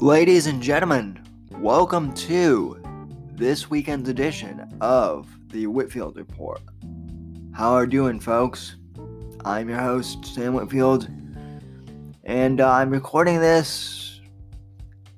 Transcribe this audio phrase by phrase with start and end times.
[0.00, 1.18] Ladies and gentlemen,
[1.50, 2.80] welcome to
[3.32, 6.60] this weekend's edition of the Whitfield Report.
[7.52, 8.76] How are you doing, folks?
[9.44, 11.08] I'm your host, Sam Whitfield,
[12.22, 14.20] and uh, I'm recording this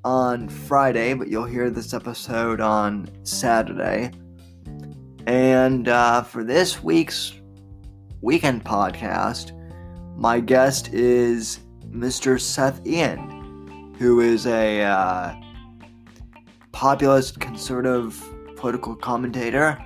[0.02, 4.12] on Friday, but you'll hear this episode on Saturday.
[5.26, 7.34] And uh, for this week's
[8.22, 9.52] weekend podcast,
[10.16, 11.60] my guest is
[11.90, 12.40] Mr.
[12.40, 13.29] Seth Ian,
[14.00, 15.34] who is a uh,
[16.72, 18.18] populist conservative
[18.56, 19.78] political commentator,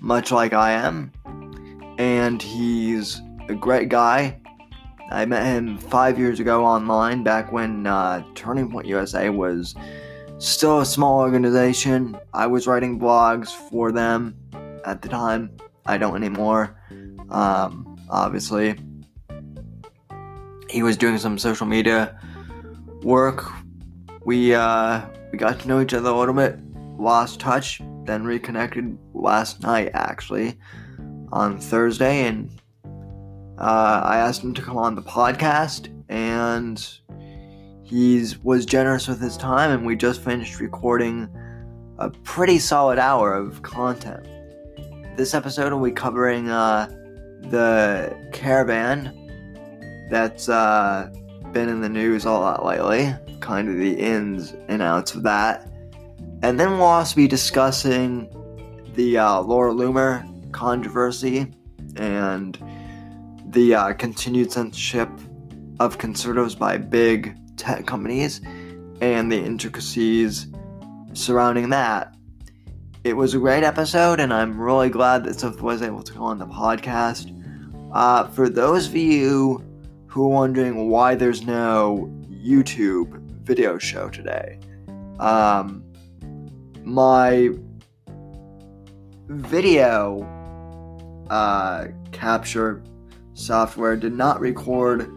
[0.00, 1.12] much like I am.
[1.96, 4.40] And he's a great guy.
[5.12, 9.76] I met him five years ago online, back when uh, Turning Point USA was
[10.38, 12.18] still a small organization.
[12.34, 14.36] I was writing blogs for them
[14.84, 15.56] at the time.
[15.86, 16.76] I don't anymore,
[17.30, 18.74] um, obviously.
[20.68, 22.18] He was doing some social media
[23.02, 23.50] work.
[24.24, 26.58] We uh, we got to know each other a little bit,
[26.98, 30.58] lost touch, then reconnected last night actually
[31.32, 32.50] on Thursday, and
[33.58, 36.84] uh, I asked him to come on the podcast, and
[37.82, 41.28] he was generous with his time, and we just finished recording
[41.98, 44.26] a pretty solid hour of content.
[45.16, 46.88] This episode will be covering uh,
[47.50, 49.18] the caravan
[50.10, 51.10] that's uh,
[51.52, 55.70] been in the news a lot lately, kind of the ins and outs of that.
[56.42, 58.28] And then we'll also be discussing
[58.94, 61.52] the uh, Laura Loomer controversy
[61.96, 62.58] and
[63.46, 65.10] the uh, continued censorship
[65.78, 68.40] of conservatives by big tech companies
[69.00, 70.46] and the intricacies
[71.12, 72.16] surrounding that.
[73.04, 76.22] It was a great episode, and I'm really glad that Seth was able to come
[76.22, 77.30] on the podcast.
[77.92, 79.62] Uh, for those of you
[80.12, 84.60] who are wondering why there's no YouTube video show today.
[85.18, 85.82] Um,
[86.84, 87.48] my
[89.28, 90.20] video
[91.30, 92.82] uh, capture
[93.32, 95.10] software did not record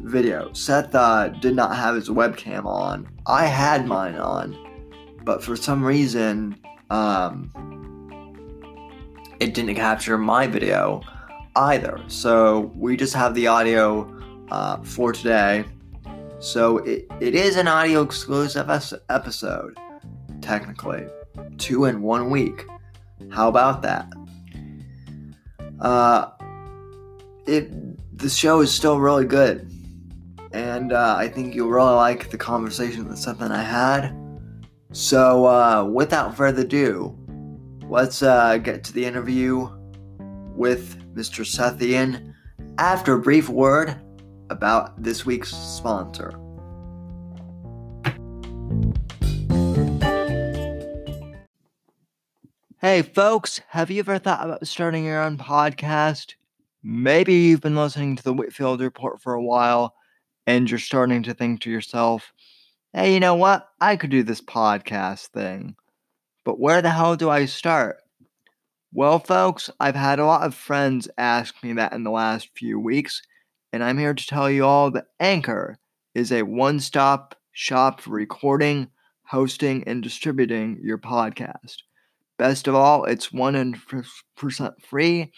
[0.00, 0.50] video.
[0.54, 3.06] Seth uh, did not have his webcam on.
[3.26, 4.56] I had mine on,
[5.24, 6.58] but for some reason,
[6.88, 7.50] um,
[9.40, 11.02] it didn't capture my video
[11.54, 12.00] either.
[12.06, 14.14] So we just have the audio
[14.50, 15.64] uh, for today.
[16.40, 19.78] So it, it is an audio exclusive episode,
[20.40, 21.06] technically.
[21.58, 22.64] Two in one week.
[23.30, 24.12] How about that?
[25.80, 26.30] Uh,
[27.46, 27.70] it
[28.18, 29.70] the show is still really good,
[30.52, 34.12] and uh, I think you'll really like the conversation that Seth and I had.
[34.92, 37.16] So, uh, without further ado,
[37.88, 39.68] let's uh, get to the interview
[40.56, 41.46] with Mr.
[41.46, 42.34] Seth Ian
[42.78, 43.96] after a brief word
[44.50, 46.32] about this week's sponsor.
[52.80, 56.34] Hey, folks, have you ever thought about starting your own podcast?
[56.82, 59.94] Maybe you've been listening to the Whitfield Report for a while
[60.46, 62.32] and you're starting to think to yourself,
[62.92, 63.68] hey, you know what?
[63.80, 65.74] I could do this podcast thing.
[66.44, 67.98] But where the hell do I start?
[68.92, 72.80] Well, folks, I've had a lot of friends ask me that in the last few
[72.80, 73.20] weeks,
[73.72, 75.78] and I'm here to tell you all that Anchor
[76.14, 78.88] is a one stop shop for recording,
[79.26, 81.78] hosting, and distributing your podcast.
[82.38, 85.32] Best of all, it's 100% free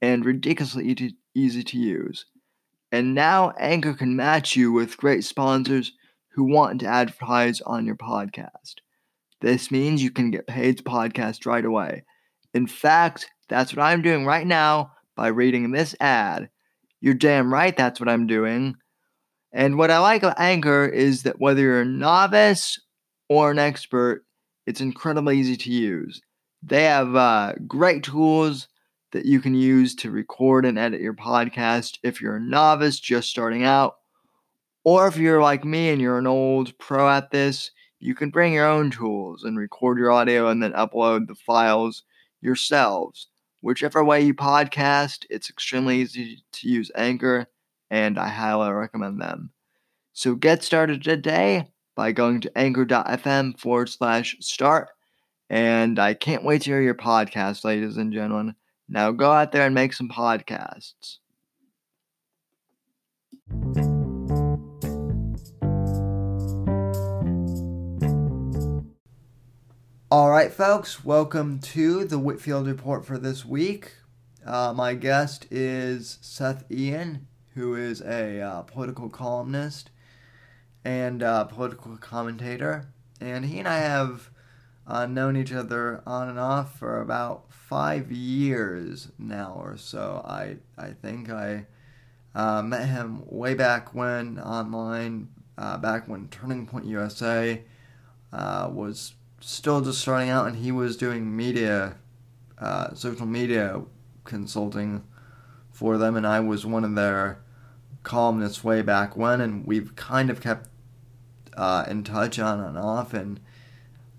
[0.00, 2.26] and ridiculously easy to use.
[2.92, 5.92] And now Anchor can match you with great sponsors
[6.34, 8.76] who want to advertise on your podcast.
[9.40, 12.04] This means you can get paid to podcast right away.
[12.54, 16.48] In fact, that's what I'm doing right now by reading this ad
[17.04, 18.76] you're damn right that's what I'm doing.
[19.52, 22.80] And what I like about Anchor is that whether you're a novice
[23.28, 24.24] or an expert,
[24.64, 26.22] it's incredibly easy to use.
[26.62, 28.68] They have uh, great tools
[29.12, 33.28] that you can use to record and edit your podcast if you're a novice just
[33.28, 33.96] starting out.
[34.82, 38.54] Or if you're like me and you're an old pro at this, you can bring
[38.54, 42.02] your own tools and record your audio and then upload the files
[42.40, 43.28] yourselves.
[43.64, 47.46] Whichever way you podcast, it's extremely easy to use Anchor,
[47.90, 49.52] and I highly recommend them.
[50.12, 54.90] So get started today by going to anchor.fm forward slash start.
[55.48, 58.54] And I can't wait to hear your podcast, ladies and gentlemen.
[58.86, 61.20] Now go out there and make some podcasts.
[70.16, 73.96] All right, folks, welcome to the Whitfield Report for this week.
[74.46, 79.90] Uh, my guest is Seth Ian, who is a uh, political columnist
[80.84, 82.86] and uh, political commentator.
[83.20, 84.30] And he and I have
[84.86, 90.24] uh, known each other on and off for about five years now or so.
[90.24, 91.66] I I think I
[92.36, 97.62] uh, met him way back when online, uh, back when Turning Point USA
[98.32, 99.14] was
[99.44, 101.96] still just starting out, and he was doing media,
[102.58, 103.82] uh, social media
[104.24, 105.04] consulting
[105.70, 107.42] for them, and I was one of their
[108.02, 110.68] columnists way back when, and we've kind of kept
[111.56, 113.38] uh, in touch on and off, and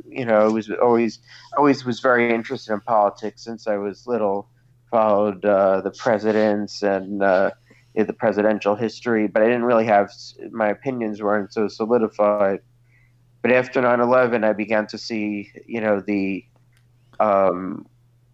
[0.08, 1.20] you know, I was always
[1.58, 4.50] always was very interested in politics since I was little.
[4.92, 7.52] Followed uh, the presidents and uh,
[7.94, 10.12] the presidential history, but I didn't really have
[10.50, 12.62] my opinions weren't so solidified.
[13.44, 16.44] But after 9/11, I began to see, you know, the
[17.20, 17.86] um,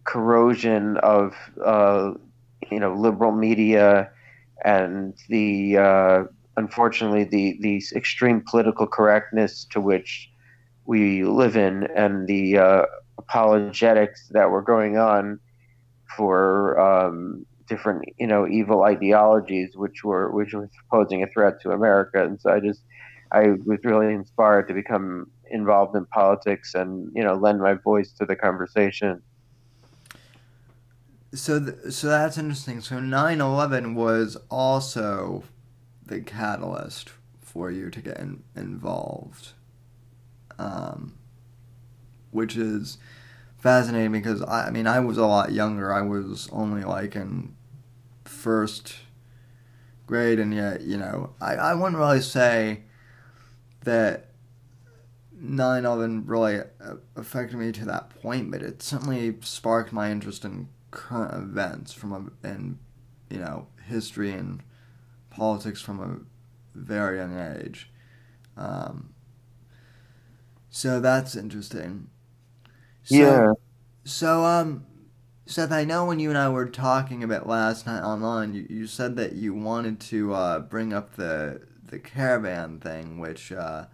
[0.05, 2.11] corrosion of, uh,
[2.71, 4.09] you know, liberal media
[4.63, 6.23] and the uh,
[6.57, 10.29] unfortunately the the extreme political correctness to which
[10.85, 12.85] we live in and the uh,
[13.17, 15.39] apologetics that were going on
[16.15, 21.71] for um, different, you know, evil ideologies, which were which were posing a threat to
[21.71, 22.23] America.
[22.23, 22.83] And so I just,
[23.31, 28.11] I was really inspired to become involved in politics and you know lend my voice
[28.13, 29.21] to the conversation.
[31.35, 32.81] So, th- so that's interesting.
[32.81, 35.43] So, 9/11 was also
[36.05, 37.11] the catalyst
[37.41, 39.53] for you to get in- involved
[40.57, 41.13] um,
[42.31, 42.97] which is
[43.57, 45.93] fascinating because I, I mean I was a lot younger.
[45.93, 47.55] I was only like in
[48.25, 48.95] first
[50.07, 52.81] grade, and yet you know I, I wouldn't really say
[53.83, 54.29] that
[55.41, 60.69] 9/11 really uh, affected me to that point, but it certainly sparked my interest in
[60.95, 62.11] current events from
[62.43, 62.79] a in
[63.29, 64.63] you know history and
[65.29, 67.91] politics from a very young age.
[68.57, 69.13] Um,
[70.69, 72.07] so that's interesting.
[73.03, 73.53] So, yeah.
[74.03, 74.85] So um,
[75.45, 78.87] Seth, I know when you and I were talking about last night online, you, you
[78.87, 83.85] said that you wanted to uh, bring up the the caravan thing, which uh,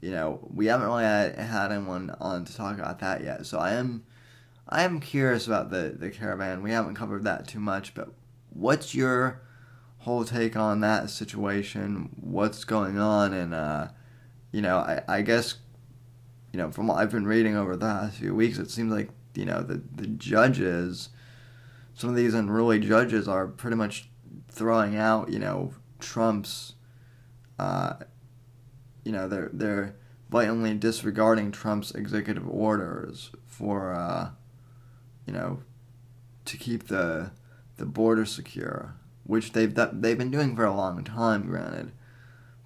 [0.00, 3.46] you know we haven't really had, had anyone on to talk about that yet.
[3.46, 4.04] So I am
[4.74, 6.60] I am curious about the the caravan.
[6.60, 8.12] We haven't covered that too much, but
[8.50, 9.40] what's your
[9.98, 12.10] whole take on that situation?
[12.20, 13.32] What's going on?
[13.32, 13.88] And uh,
[14.50, 15.54] you know, I, I guess
[16.52, 19.10] you know, from what I've been reading over the last few weeks, it seems like
[19.36, 21.10] you know the the judges,
[21.94, 24.08] some of these unruly judges are pretty much
[24.50, 26.74] throwing out you know Trump's,
[27.60, 27.94] uh,
[29.04, 29.94] you know they're they're
[30.30, 34.30] blatantly disregarding Trump's executive orders for uh,
[35.26, 35.60] you know
[36.44, 37.30] to keep the
[37.76, 41.92] the border secure, which they've they've been doing for a long time, granted,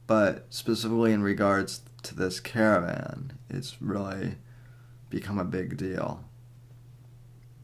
[0.06, 4.36] but specifically in regards to this caravan, it's really
[5.10, 6.24] become a big deal.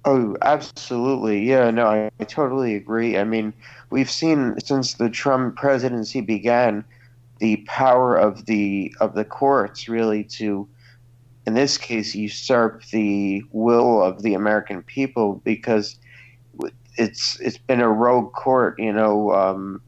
[0.06, 1.48] Oh, absolutely.
[1.48, 3.16] Yeah, no, I, I, totally agree.
[3.16, 3.54] I mean,
[3.88, 6.84] we've seen since the Trump presidency began
[7.38, 10.68] the power of the of the courts really to
[11.46, 15.98] in this case usurp the will of the American people because
[16.96, 19.82] it's it's been a rogue court, you know, um,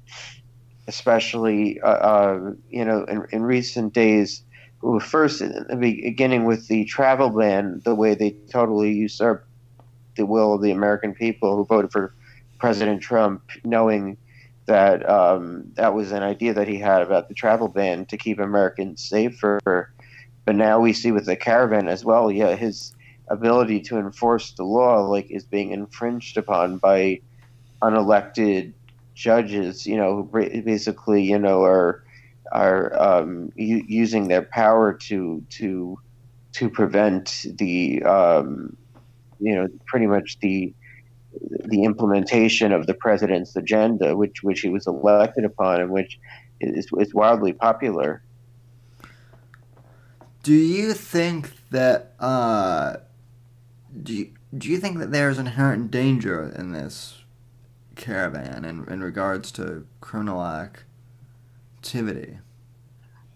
[0.89, 4.43] especially uh, uh, you know in, in recent days
[5.01, 5.43] first
[5.79, 9.47] beginning with the travel ban, the way they totally usurped
[10.17, 12.15] the will of the American people who voted for
[12.59, 14.17] President Trump, knowing
[14.67, 18.39] that um, that was an idea that he had about the travel ban to keep
[18.39, 19.93] Americans safer.
[20.47, 22.95] But now we see with the caravan as well, yeah, his
[23.29, 27.21] ability to enforce the law like is being infringed upon by
[27.83, 28.73] unelected
[29.15, 29.85] judges.
[29.87, 32.03] You know, who basically, you know, are
[32.53, 35.99] are um, u- using their power to to
[36.53, 38.77] to prevent the um,
[39.41, 40.73] you know pretty much the
[41.67, 46.19] the implementation of the president's agenda, which which he was elected upon, and which
[46.61, 48.23] is, is wildly popular.
[50.47, 52.99] Do you think that uh,
[54.01, 57.25] do you, do you think that there's inherent danger in this
[57.97, 62.39] caravan in, in regards to criminal activity?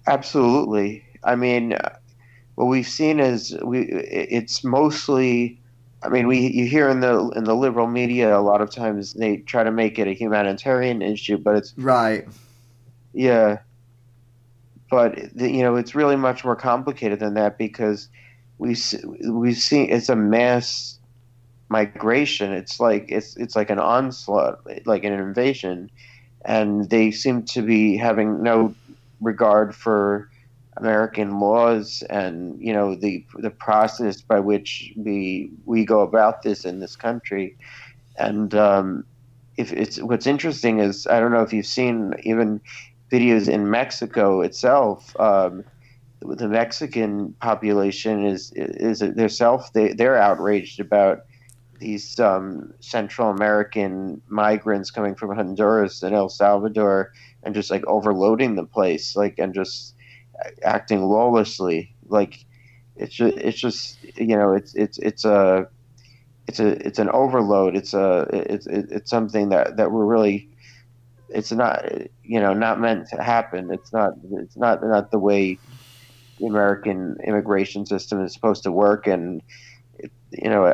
[0.07, 1.05] Absolutely.
[1.25, 1.77] I mean,
[2.55, 5.61] what we've seen is we it's mostly
[6.05, 9.15] I mean, we you hear in the in the liberal media a lot of times
[9.15, 12.29] they try to make it a humanitarian issue, but it's right.
[13.13, 13.59] Yeah,
[14.91, 18.09] but you know it's really much more complicated than that because
[18.59, 18.77] we
[19.29, 20.99] we see it's a mass
[21.71, 22.53] migration.
[22.53, 25.91] It's like it's it's like an onslaught, like an invasion,
[26.45, 28.75] and they seem to be having no
[29.23, 30.29] regard for
[30.77, 36.65] American laws and you know the the process by which we we go about this
[36.65, 37.57] in this country,
[38.19, 39.05] and um,
[39.57, 42.61] if it's what's interesting is I don't know if you've seen even
[43.11, 45.19] videos in Mexico itself.
[45.19, 45.65] Um,
[46.21, 51.21] the Mexican population is is their self they they're outraged about
[51.79, 57.11] these um, Central American migrants coming from Honduras and El Salvador
[57.43, 59.95] and just like overloading the place like and just
[60.63, 61.95] acting lawlessly.
[62.09, 62.45] Like
[62.97, 65.69] it's just, it's just you know it's it's it's a
[66.47, 67.77] it's a it's an overload.
[67.77, 70.50] It's a it's it's something that that we're really
[71.33, 71.85] it's not
[72.23, 73.71] you know not meant to happen.
[73.73, 75.59] It's not it's not not the way
[76.39, 79.43] the American immigration system is supposed to work, and
[79.99, 80.67] it, you know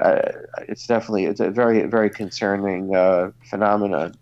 [0.68, 4.14] it's definitely it's a very very concerning uh, phenomenon.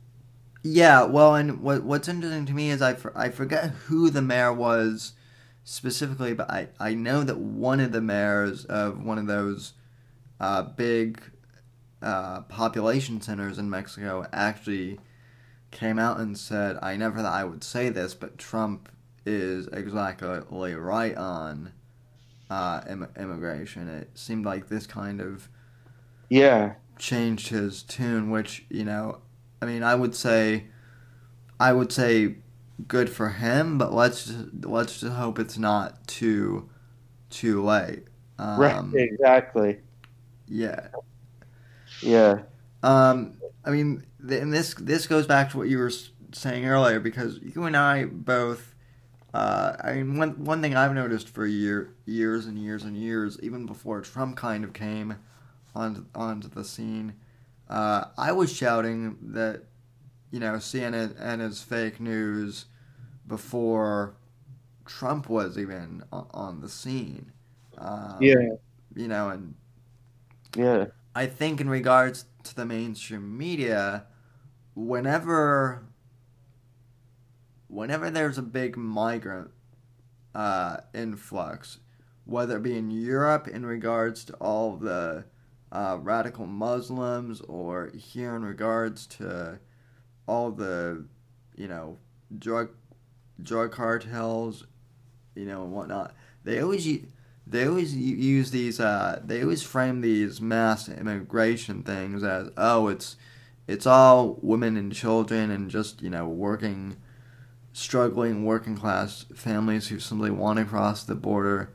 [0.63, 4.23] Yeah, well, and what what's interesting to me is I, for, I forget who the
[4.23, 5.13] mayor was
[5.63, 9.75] specifically, but I, I know that one of the mayors of one of those
[10.41, 11.21] uh, big
[12.01, 14.99] uh, population centers in Mexico actually
[15.75, 18.89] came out and said, I never thought I would say this, but Trump
[19.27, 21.73] is exactly right on
[22.51, 23.89] uh, Im- immigration.
[23.89, 25.49] It seemed like this kind of
[26.31, 29.19] yeah changed his tune, which you know,
[29.61, 30.67] I mean, I would say,
[31.59, 32.37] I would say
[32.89, 36.69] good for him, but let's just, let's just hope it's not too
[37.31, 38.05] too late.
[38.39, 38.85] Um, right.
[38.95, 39.81] Exactly.
[40.49, 40.89] Yeah.
[42.01, 42.43] Yeah.
[42.83, 43.35] Um.
[43.65, 45.93] I mean, and this this goes back to what you were
[46.33, 48.75] saying earlier because you and I both.
[49.33, 53.39] Uh, I mean, one one thing I've noticed for year years and years and years,
[53.43, 55.17] even before Trump kind of came
[55.75, 57.15] onto onto the scene,
[57.69, 59.65] uh, I was shouting that
[60.35, 62.65] you know, CNN and his fake news
[63.25, 64.17] before
[64.85, 67.31] Trump was even on the scene.
[67.79, 68.35] Um, yeah.
[68.97, 69.55] You know, and
[70.57, 74.07] yeah, I think in regards to the mainstream media,
[74.75, 75.85] whenever
[77.69, 79.51] whenever there's a big migrant
[80.35, 81.79] uh, influx,
[82.25, 85.25] whether it be in Europe in regards to all the
[85.73, 89.59] uh, radical Muslims or here in regards to
[90.27, 91.05] all the,
[91.57, 91.99] you know,
[92.39, 92.71] drug
[93.43, 94.67] drug cartels,
[95.35, 96.15] you know, and whatnot.
[96.45, 96.87] They always
[97.47, 98.81] they always use these.
[98.81, 103.17] Uh, they always frame these mass immigration things as oh, it's
[103.67, 106.97] it's all women and children and just you know working,
[107.73, 111.73] struggling working class families who simply want to cross the border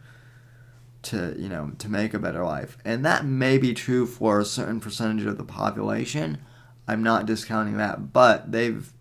[1.01, 2.77] to you know to make a better life.
[2.85, 6.39] And that may be true for a certain percentage of the population.
[6.87, 8.91] I'm not discounting that, but they've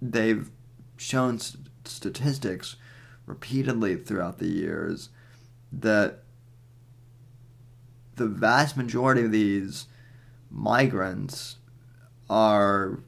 [0.00, 0.50] they've
[0.96, 2.76] shown st- statistics
[3.26, 5.08] repeatedly throughout the years
[5.72, 6.22] that
[8.16, 9.86] the vast majority of these
[10.50, 11.56] migrants
[12.32, 13.00] are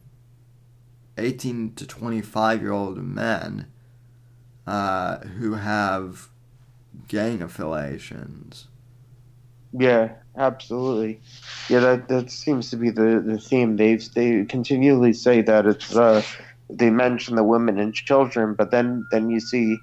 [1.16, 3.66] 18 to 25 year old men
[4.66, 6.28] uh, who have
[7.08, 8.68] gang affiliations.
[9.72, 11.20] Yeah, absolutely.
[11.70, 13.76] Yeah, that that seems to be the, the theme.
[13.76, 16.22] They they continually say that it's uh,
[16.68, 19.78] they mention the women and children, but then then you see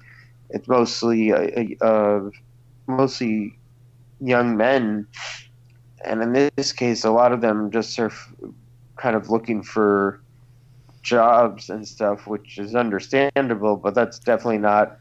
[0.50, 2.30] it's mostly uh, uh,
[2.86, 3.58] mostly
[4.20, 5.08] young men,
[6.04, 8.12] and in this case, a lot of them just are
[9.02, 10.20] kind of looking for
[11.02, 14.96] jobs and stuff, which is understandable, but that's definitely not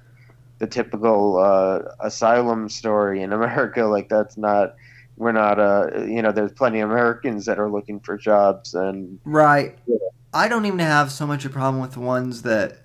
[0.58, 3.84] the typical uh, asylum story in America.
[3.86, 4.75] Like that's not
[5.17, 9.20] we're not uh you know there's plenty of Americans that are looking for jobs and
[9.24, 9.77] right.
[9.86, 9.98] Yeah.
[10.34, 12.79] I don't even have so much a problem with the ones that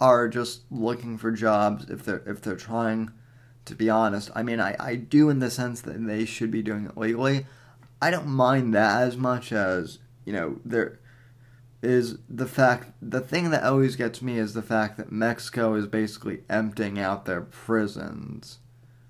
[0.00, 3.10] are just looking for jobs if they're if they're trying
[3.64, 4.30] to be honest.
[4.34, 7.46] I mean I, I do in the sense that they should be doing it legally.
[8.00, 9.98] I don't mind that as much as,
[10.28, 10.98] you know, there
[11.82, 15.86] is the fact the thing that always gets me is the fact that Mexico is
[15.86, 18.58] basically emptying out their prisons.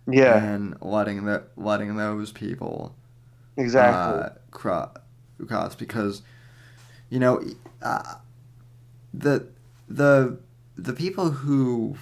[0.06, 0.38] Yeah.
[0.40, 2.94] And letting the letting those people
[3.56, 4.96] exactly uh, cross,
[5.44, 6.22] cross because
[7.10, 7.42] you know
[7.82, 8.14] uh,
[9.12, 9.48] the
[9.88, 10.38] the
[10.76, 11.96] the people who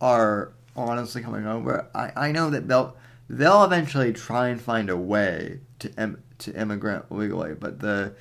[0.00, 2.96] are honestly coming over I, I know that they'll
[3.28, 8.14] they'll eventually try and find a way to em, to immigrant legally but the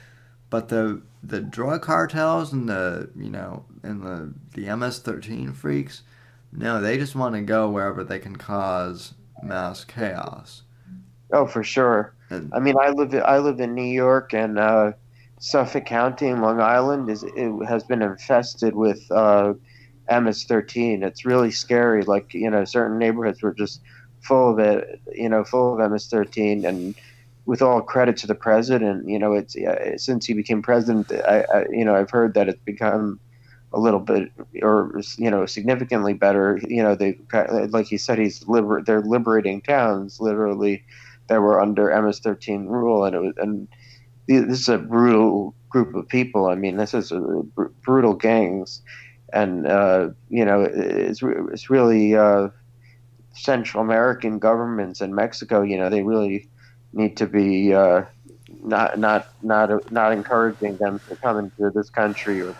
[0.49, 6.03] but the the drug cartels and the you know and the the MS13 freaks,
[6.51, 9.13] no, they just want to go wherever they can cause
[9.43, 10.63] mass chaos.
[11.31, 12.13] Oh, for sure.
[12.29, 14.93] And, I mean, I live I live in New York, and uh,
[15.39, 19.53] Suffolk County, and Long Island, is it has been infested with uh,
[20.09, 21.03] MS13.
[21.03, 22.03] It's really scary.
[22.03, 23.81] Like you know, certain neighborhoods were just
[24.21, 25.01] full of it.
[25.13, 26.95] You know, full of MS13, and
[27.49, 31.43] with all credit to the president, you know, it's uh, since he became president, I,
[31.51, 33.19] I, you know, I've heard that it's become
[33.73, 36.59] a little bit, or you know, significantly better.
[36.67, 37.17] You know, they
[37.69, 40.83] like he said, he's liber- they're liberating towns literally
[41.27, 43.67] that were under MS-13 rule, and it was and
[44.27, 46.45] this is a brutal group of people.
[46.45, 48.83] I mean, this is a br- brutal gangs,
[49.33, 52.49] and uh, you know, it's it's really uh,
[53.33, 55.63] Central American governments and Mexico.
[55.63, 56.47] You know, they really
[56.93, 58.03] need to be uh,
[58.63, 62.55] not not not not encouraging them to come into this country or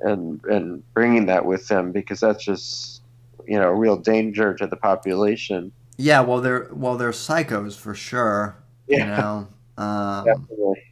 [0.00, 3.02] and and bringing that with them because that's just
[3.46, 5.72] you know a real danger to the population.
[5.96, 8.56] Yeah, well they're well they're psychos for sure.
[8.86, 8.98] Yeah.
[8.98, 9.48] You know,
[9.84, 10.82] um, definitely.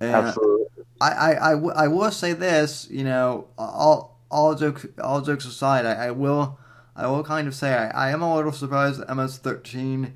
[0.00, 0.66] Absolutely.
[1.00, 5.44] I, I, I, w- I will say this, you know, all all jokes all jokes
[5.44, 6.58] aside, I, I will
[6.96, 10.14] I will kind of say I, I am a little surprised that MS thirteen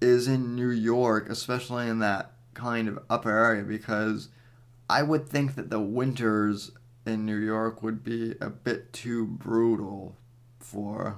[0.00, 4.28] is in New York, especially in that kind of upper area, because
[4.90, 6.72] I would think that the winters
[7.06, 10.16] in New York would be a bit too brutal
[10.60, 11.16] for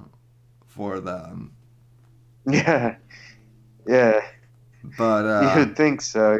[0.67, 1.53] for them.
[2.51, 2.97] Yeah,
[3.87, 4.21] yeah.
[4.99, 6.39] But uh, you would think so.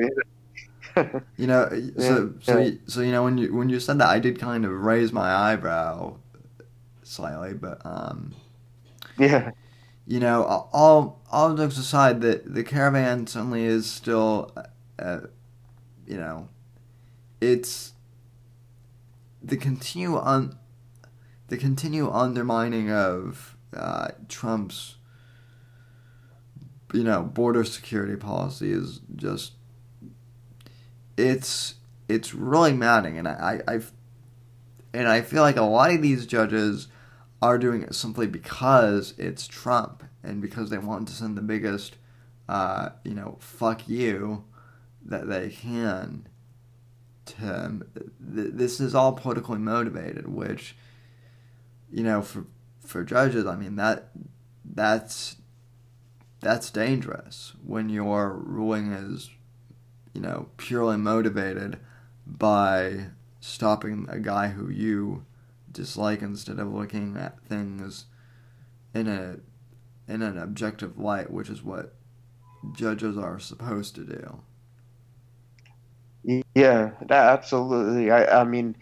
[1.37, 2.55] you know, so yeah.
[2.55, 5.13] so so you know when you when you said that, I did kind of raise
[5.13, 6.17] my eyebrow
[7.03, 8.35] slightly, but um,
[9.19, 9.53] yeah
[10.09, 10.43] you know,
[10.73, 14.51] all all jokes aside, the the caravan certainly is still,
[14.99, 15.21] uh,
[16.07, 16.49] you know,
[17.43, 17.93] it's
[19.43, 20.59] the continue on
[21.49, 24.97] the continue undermining of uh, Trump's
[26.95, 29.53] you know border security policy is just
[31.19, 31.75] it's
[32.09, 33.93] it's really maddening, and I, I I've
[34.95, 36.89] and I feel like a lot of these judges
[37.41, 41.97] are doing it simply because it's Trump and because they want to send the biggest,
[42.49, 44.45] uh, you know, fuck you
[45.05, 46.27] that they can
[47.27, 47.91] to him.
[48.19, 50.77] This is all politically motivated, which,
[51.91, 52.47] you know, for
[52.81, 54.11] for judges, I mean that
[54.65, 55.37] that's
[56.41, 59.31] that's dangerous when your ruling is,
[60.15, 61.79] you know, purely motivated
[62.27, 63.07] by
[63.41, 65.25] stopping a guy who you
[65.71, 68.07] dislike instead of looking at things
[68.95, 69.37] in a
[70.11, 71.95] in an objective light, which is what
[72.73, 74.41] judges are supposed to do.
[76.55, 78.11] Yeah, absolutely.
[78.11, 78.77] I, I mean,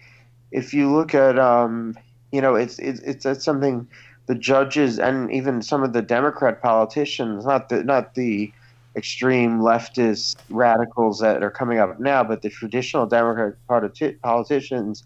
[0.50, 1.96] if you look at, um,
[2.32, 3.86] you know, it's, it's it's something
[4.26, 8.52] the judges and even some of the Democrat politicians, not the not the
[8.96, 15.04] extreme leftist radicals that are coming up now, but the traditional Democrat politi- politicians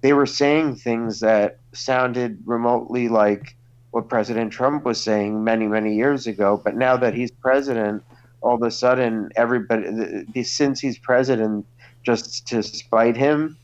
[0.00, 3.56] they were saying things that sounded remotely like
[3.90, 6.60] what President Trump was saying many, many years ago.
[6.62, 8.02] But now that he's president,
[8.40, 11.66] all of a sudden, everybody, since he's president,
[12.02, 13.56] just to spite him,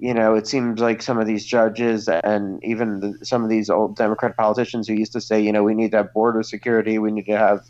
[0.00, 3.68] you know, it seems like some of these judges and even the, some of these
[3.68, 6.98] old Democrat politicians who used to say, you know, we need to have border security,
[6.98, 7.64] we need to have,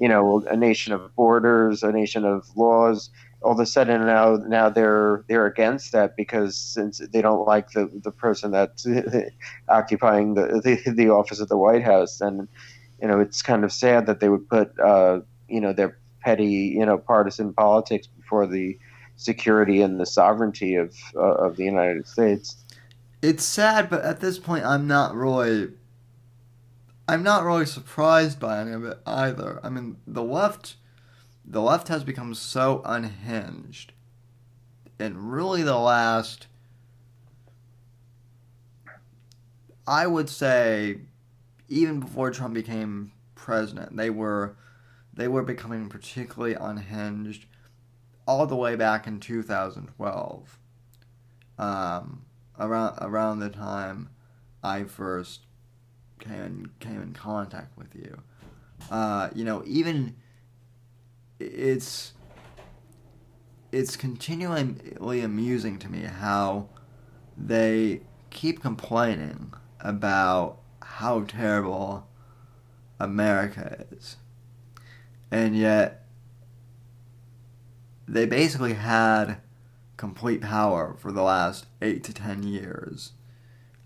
[0.00, 3.10] you know, a nation of borders, a nation of laws,
[3.44, 7.70] all of a sudden now now they're they're against that because since they don't like
[7.70, 8.86] the the person that's
[9.68, 12.48] occupying the, the the office of the White House and
[13.00, 16.74] you know it's kind of sad that they would put uh, you know their petty
[16.76, 18.78] you know partisan politics before the
[19.16, 22.56] security and the sovereignty of uh, of the United States.
[23.22, 25.70] It's sad, but at this point, I'm not really.
[27.06, 29.60] I'm not really surprised by any of it either.
[29.62, 30.76] I mean, the left,
[31.44, 33.92] the left has become so unhinged,
[34.98, 36.46] and really the last.
[39.86, 41.00] I would say,
[41.68, 44.56] even before Trump became president, they were,
[45.12, 47.44] they were becoming particularly unhinged
[48.26, 50.58] all the way back in 2012,
[51.58, 52.24] um,
[52.58, 54.08] around around the time
[54.62, 55.40] I first
[56.18, 58.22] came came in contact with you.
[58.90, 60.16] Uh, you know, even
[61.38, 62.12] it's
[63.72, 66.68] it's continually amusing to me how
[67.36, 72.06] they keep complaining about how terrible
[73.00, 74.16] America is.
[75.30, 76.04] And yet
[78.06, 79.38] they basically had
[79.96, 83.12] complete power for the last eight to ten years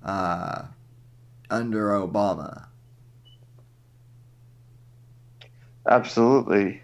[0.03, 0.65] uh,
[1.49, 2.67] under Obama.
[5.89, 6.83] Absolutely,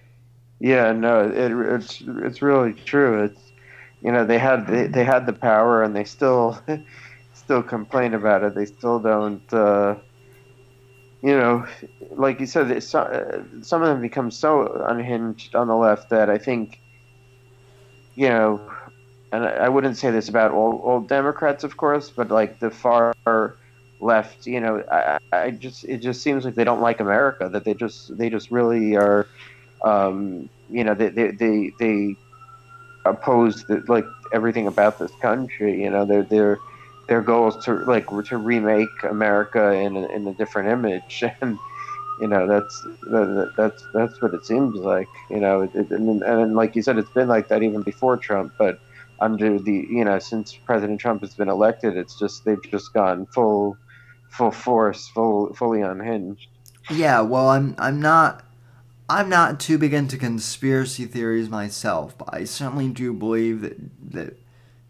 [0.60, 0.92] yeah.
[0.92, 3.24] No, it, it's it's really true.
[3.24, 3.52] It's
[4.02, 6.58] you know they had they, they had the power and they still
[7.34, 8.54] still complain about it.
[8.54, 9.52] They still don't.
[9.52, 9.96] Uh,
[11.22, 11.66] you know,
[12.10, 16.38] like you said, some some of them become so unhinged on the left that I
[16.38, 16.80] think
[18.14, 18.70] you know,
[19.32, 23.14] and I wouldn't say this about all, all Democrats, of course, but like the far
[24.00, 27.48] left, you know, I, I just it just seems like they don't like America.
[27.48, 29.26] That they just they just really are,
[29.84, 32.16] um, you know, they they they, they
[33.04, 35.82] oppose the, like everything about this country.
[35.82, 36.58] You know, their their
[37.08, 41.58] their goal is to like to remake America in a, in a different image and
[42.20, 46.54] you know that's that, that's that's what it seems like you know it, and, and
[46.54, 48.78] like you said it's been like that even before trump but
[49.20, 53.26] under the you know since president trump has been elected it's just they've just gone
[53.26, 53.76] full
[54.30, 56.46] full force full fully unhinged
[56.90, 58.44] yeah well i'm i'm not
[59.08, 63.76] i'm not too big into conspiracy theories myself but i certainly do believe that
[64.12, 64.38] that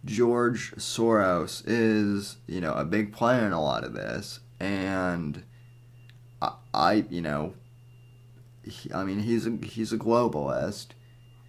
[0.05, 4.41] george soros is you know a big player in a lot of this.
[4.61, 5.43] And
[6.73, 7.55] I, you know,
[8.63, 10.89] he, I mean, he's a he's a globalist,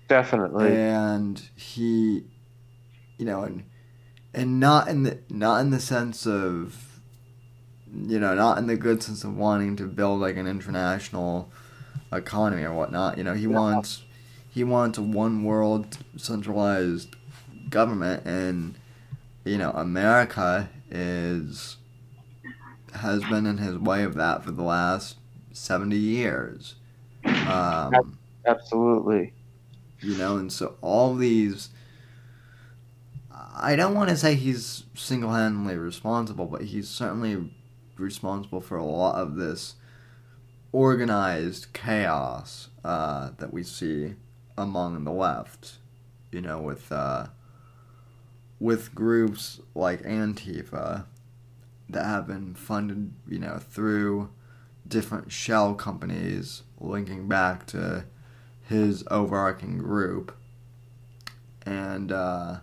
[0.08, 2.25] definitely, and he,
[3.17, 3.63] you know, and
[4.34, 6.99] and not in the not in the sense of,
[7.93, 11.51] you know, not in the good sense of wanting to build like an international
[12.11, 13.17] economy or whatnot.
[13.17, 13.49] You know, he yeah.
[13.49, 14.03] wants
[14.49, 17.15] he wants a one world centralized
[17.69, 18.75] government, and
[19.43, 21.77] you know, America is
[22.93, 25.17] has been in his way of that for the last
[25.51, 26.75] 70 years.
[27.25, 29.33] Um, Absolutely.
[29.99, 31.69] You know, and so all these.
[33.57, 37.51] I don't want to say he's single handedly responsible, but he's certainly
[37.97, 39.75] responsible for a lot of this
[40.75, 44.13] organized chaos uh, that we see
[44.57, 45.75] among the left.
[46.31, 47.27] You know, with uh,
[48.59, 51.05] with groups like Antifa
[51.88, 54.29] that have been funded, you know, through
[54.85, 58.03] different shell companies linking back to
[58.67, 60.35] his overarching group.
[61.65, 62.57] And, uh,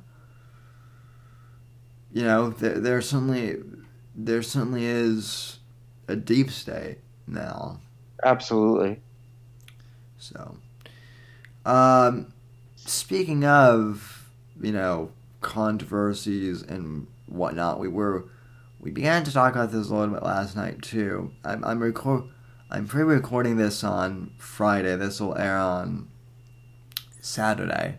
[2.12, 3.56] you know, there, there certainly
[4.14, 5.60] there certainly is
[6.08, 7.80] a deep state now.
[8.24, 9.00] Absolutely.
[10.18, 10.56] So,
[11.66, 12.32] um,
[12.76, 14.30] speaking of,
[14.60, 18.24] you know, controversies and whatnot, we were
[18.80, 21.32] we began to talk about this a little bit last night too.
[21.44, 22.24] I'm I'm record
[22.70, 24.96] I'm pre-recording this on Friday.
[24.96, 26.08] This will air on
[27.20, 27.98] Saturday,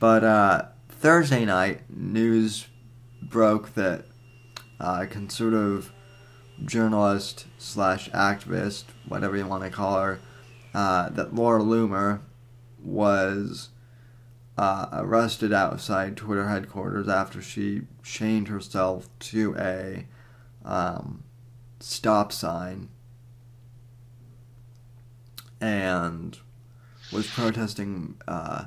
[0.00, 2.66] but uh, Thursday night news
[3.22, 4.06] broke that
[4.80, 5.92] uh, conservative
[6.64, 10.20] journalist slash activist, whatever you want to call her,
[10.74, 12.20] uh, that Laura Loomer
[12.82, 13.70] was
[14.56, 20.06] uh, arrested outside Twitter headquarters after she chained herself to a
[20.64, 21.24] um,
[21.80, 22.88] stop sign
[25.60, 26.38] and
[27.12, 28.66] was protesting uh,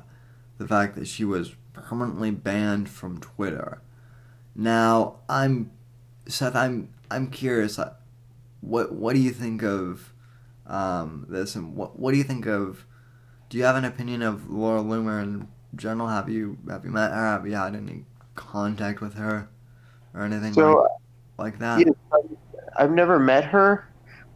[0.58, 3.80] the fact that she was permanently banned from Twitter.
[4.54, 5.70] Now, I'm
[6.26, 6.56] Seth.
[6.56, 7.78] I'm I'm curious.
[7.78, 7.94] Uh,
[8.60, 10.12] what what do you think of
[10.66, 12.84] um, this, and what what do you think of?
[13.48, 17.12] Do you have an opinion of Laura Loomer in general, have you have you met
[17.12, 17.24] her?
[17.24, 19.48] Have you had any contact with her
[20.14, 20.86] or anything So
[21.38, 21.86] like, like that?
[21.86, 22.18] yeah,
[22.76, 23.88] I've never met her,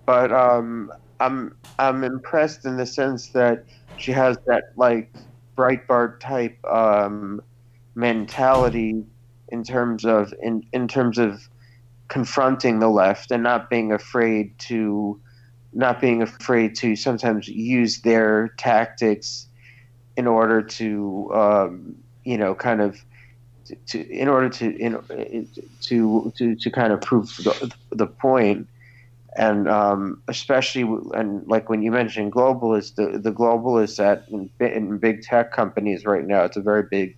[0.06, 3.64] but um, I'm I'm impressed in the sense that
[3.98, 5.14] she has that like
[5.56, 7.42] Breitbart type um,
[7.94, 9.04] mentality
[9.48, 11.48] in terms of in in terms of
[12.12, 15.18] confronting the left and not being afraid to
[15.72, 19.46] not being afraid to sometimes use their tactics
[20.18, 23.03] in order to um, you know kind of
[23.64, 25.48] to, to in order to in,
[25.81, 28.68] to to to kind of prove the, the point.
[29.35, 30.83] And um, especially
[31.14, 36.05] and like when you mentioned globalists the the globalists at in, in big tech companies
[36.05, 37.16] right now it's a very big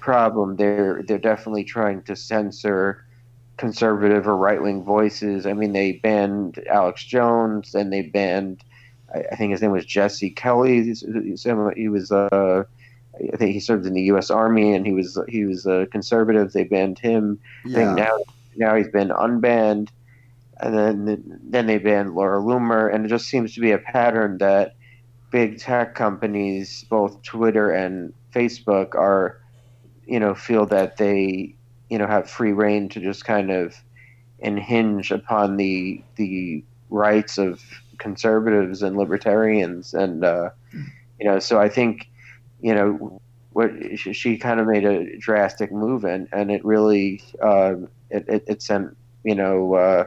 [0.00, 0.56] problem.
[0.56, 3.04] They're they're definitely trying to censor
[3.56, 5.46] conservative or right wing voices.
[5.46, 8.64] I mean, they banned Alex Jones, and they banned,
[9.14, 10.82] I, I think his name was Jesse Kelly.
[11.74, 12.64] He was, uh,
[13.32, 14.30] I think he served in the U.S.
[14.30, 16.52] Army, and he was he was a conservative.
[16.52, 17.38] They banned him.
[17.74, 17.78] I Yeah.
[17.78, 18.18] think now
[18.56, 19.88] now he's been unbanned,
[20.60, 24.38] and then then they banned Laura Loomer, and it just seems to be a pattern
[24.38, 24.76] that
[25.30, 29.38] big tech companies, both Twitter and Facebook, are
[30.06, 31.56] you know feel that they
[31.94, 33.80] you know have free rein to just kind of
[34.40, 37.62] hinge upon the the rights of
[37.98, 39.94] conservatives and libertarians.
[39.94, 40.50] And uh,
[41.20, 42.10] you know so I think
[42.60, 43.20] you know
[43.52, 47.76] what she, kind of made a drastic move and and it really uh,
[48.10, 50.06] it, it, it sent you know uh,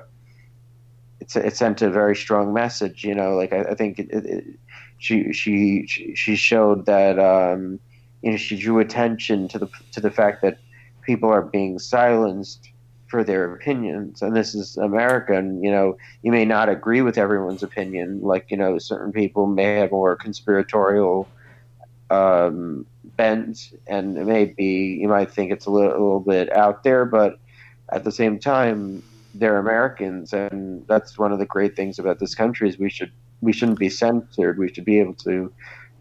[1.21, 4.25] it's it sent a very strong message you know like I, I think it, it,
[4.25, 4.43] it,
[4.97, 7.79] she she she showed that um,
[8.21, 10.59] you know she drew attention to the to the fact that
[11.07, 12.69] people are being silenced
[13.07, 14.21] for their opinions.
[14.21, 18.51] And this is america and you know you may not agree with everyone's opinion like
[18.51, 21.27] you know certain people may have more conspiratorial
[22.09, 26.51] um, bent and it may be you might think it's a little, a little bit
[26.53, 27.39] out there but
[27.89, 29.01] at the same time
[29.33, 33.11] they're americans and that's one of the great things about this country is we should
[33.41, 34.57] we shouldn't be censored.
[34.57, 35.51] We should be able to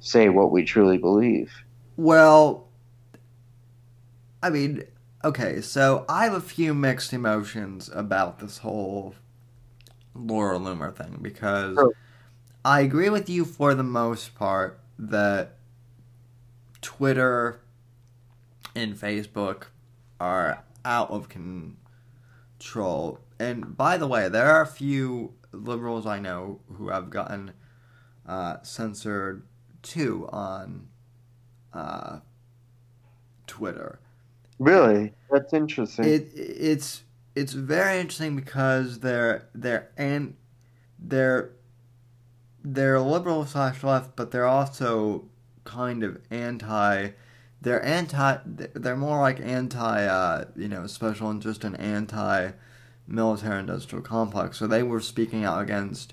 [0.01, 1.53] say what we truly believe.
[1.97, 2.69] Well,
[4.43, 4.85] I mean,
[5.27, 9.15] okay, so I have a few mixed emotions about this whole
[10.15, 11.79] Laura Loomer thing because.
[12.67, 15.55] I agree with you for the most part that
[16.81, 17.61] Twitter
[18.75, 19.67] and Facebook
[20.19, 23.21] are out of control.
[23.39, 27.53] And by the way, there are a few liberals I know who have gotten
[28.27, 29.45] uh, censored
[29.83, 30.89] too on
[31.73, 32.19] uh,
[33.47, 34.01] Twitter.
[34.59, 37.03] Really that's interesting It it's
[37.35, 40.35] it's very interesting because they're they're and
[40.99, 41.53] they're
[42.65, 45.27] they're liberal slash left, but they're also
[45.65, 47.11] kind of anti.
[47.61, 48.39] They're anti.
[48.45, 50.07] They're more like anti.
[50.07, 52.51] Uh, you know, special interest and anti
[53.07, 54.59] military industrial complex.
[54.59, 56.13] So they were speaking out against.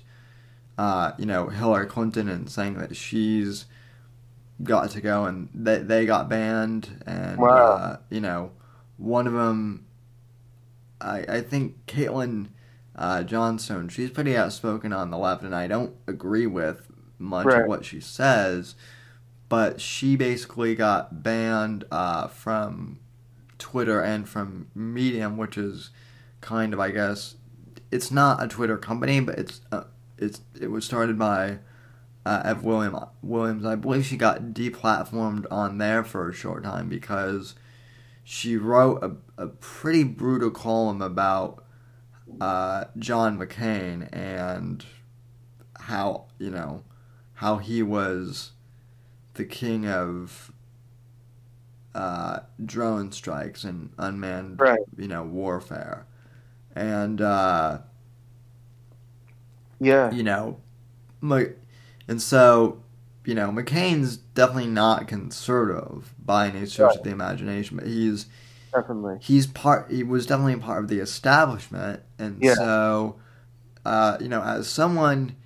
[0.76, 3.66] Uh, you know Hillary Clinton and saying that she's
[4.62, 7.48] got to go and they they got banned and Wow.
[7.74, 8.52] uh, you know
[8.96, 9.84] one of them
[11.00, 12.48] I I think Caitlin
[12.96, 16.86] uh, Johnstone she's pretty outspoken on the left and I don't agree with
[17.18, 17.62] much Right.
[17.62, 18.74] of what she says
[19.48, 22.98] but she basically got banned uh, from
[23.58, 25.90] Twitter and from Medium which is
[26.40, 27.34] kind of I guess
[27.90, 29.84] it's not a Twitter company but it's uh,
[30.16, 31.58] it's it was started by
[32.26, 33.64] uh, Ev William Williams.
[33.64, 37.54] I believe she got deplatformed on there for a short time because
[38.22, 41.64] she wrote a, a pretty brutal column about
[42.40, 44.84] uh, John McCain and
[45.80, 46.82] how you know
[47.34, 48.52] how he was
[49.34, 50.50] the king of
[51.94, 54.80] uh, drone strikes and unmanned Right.
[54.96, 56.06] you know warfare
[56.74, 57.78] and uh,
[59.80, 60.60] yeah you know,
[61.20, 61.58] like,
[62.08, 62.82] and so,
[63.24, 68.26] you know, McCain's definitely not conservative by any stretch of the imagination, but he's
[68.72, 69.90] definitely he's part.
[69.90, 72.54] He was definitely part of the establishment, and Yeah.
[72.54, 73.16] so,
[73.84, 75.36] uh, you know, as someone,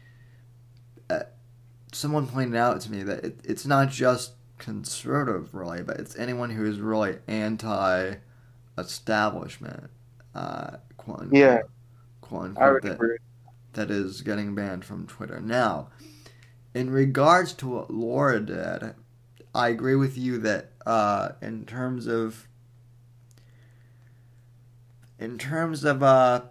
[1.11, 1.21] uh,
[1.93, 6.51] someone pointed out to me that it, it's not just conservative, really, but it's anyone
[6.51, 9.91] who is really anti-establishment.
[10.35, 11.61] Uh, quote unquote, Yeah.
[12.21, 12.99] quote unquote, that-
[13.75, 15.41] that is getting banned from Twitter.
[15.41, 15.89] Now,
[16.79, 18.95] in regards to what Laura did,
[19.53, 22.47] I agree with you that uh, in terms of
[25.19, 26.43] in terms of uh,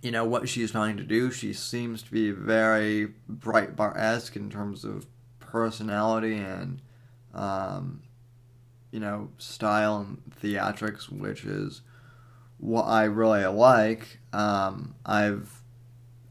[0.00, 4.48] you know what she's trying to do, she seems to be very Breitbart esque in
[4.48, 5.06] terms of
[5.38, 6.80] personality and
[7.34, 8.00] um,
[8.90, 11.82] you know, style and theatrics, which is
[12.56, 14.20] what I really like.
[14.32, 15.55] Um, I've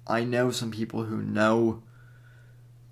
[0.08, 1.82] I know some people who know.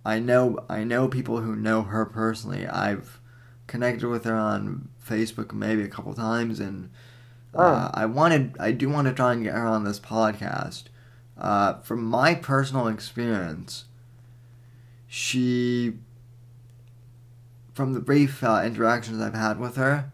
[0.06, 2.68] I know I know people who know her personally.
[2.68, 3.20] I've
[3.68, 6.90] connected with her on Facebook maybe a couple times, and
[7.56, 10.84] uh, I wanted I do want to try and get her on this podcast.
[11.38, 13.86] Uh, from my personal experience,
[15.08, 15.94] she,
[17.74, 20.12] from the brief uh, interactions I've had with her,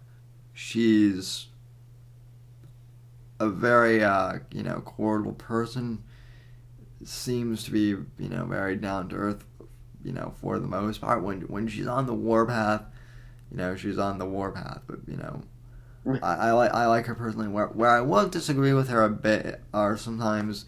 [0.54, 1.48] she's
[3.40, 6.04] a very uh, you know cordial person.
[7.04, 9.46] Seems to be you know very down to earth,
[10.04, 11.24] you know for the most part.
[11.24, 12.84] When when she's on the warpath,
[13.52, 14.82] you know she's on the warpath.
[14.88, 15.42] But you know,
[16.22, 17.48] I, I like I like her personally.
[17.48, 20.66] Where where I will disagree with her a bit are sometimes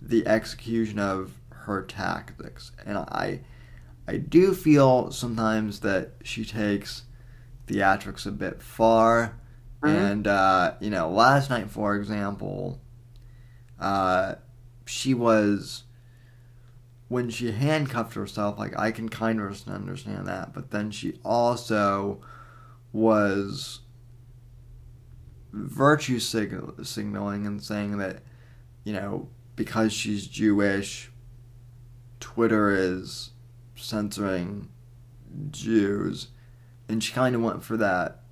[0.00, 3.40] the execution of her tactics, and I
[4.08, 7.02] I do feel sometimes that she takes
[7.66, 9.38] theatrics a bit far
[9.84, 9.96] Mm-hmm.
[9.96, 12.80] And uh, you know, last night, for example,
[13.78, 14.36] uh,
[14.84, 15.84] she was
[17.08, 18.58] when she handcuffed herself.
[18.58, 22.20] Like I can kind of understand that, but then she also
[22.92, 23.80] was
[25.52, 28.22] virtue sig- signaling and saying that
[28.84, 31.10] you know because she's Jewish,
[32.20, 33.30] Twitter is
[33.76, 34.68] censoring
[35.50, 36.28] Jews,
[36.88, 38.24] and she kind of went for that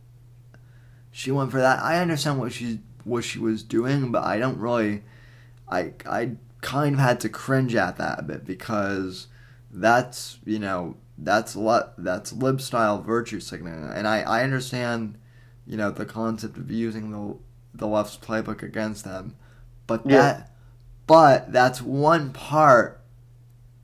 [1.13, 1.81] she went for that.
[1.81, 5.05] I understand what she what she was doing, but I don't really.
[5.73, 9.29] I I kind of had to cringe at that a bit because
[9.71, 15.19] that's you know that's le- that's lib style virtue signaling, and I I understand
[15.67, 17.37] you know the concept of using the
[17.75, 19.35] the left's playbook against them,
[19.87, 20.17] but yeah.
[20.17, 20.51] that
[21.07, 23.01] but that's one part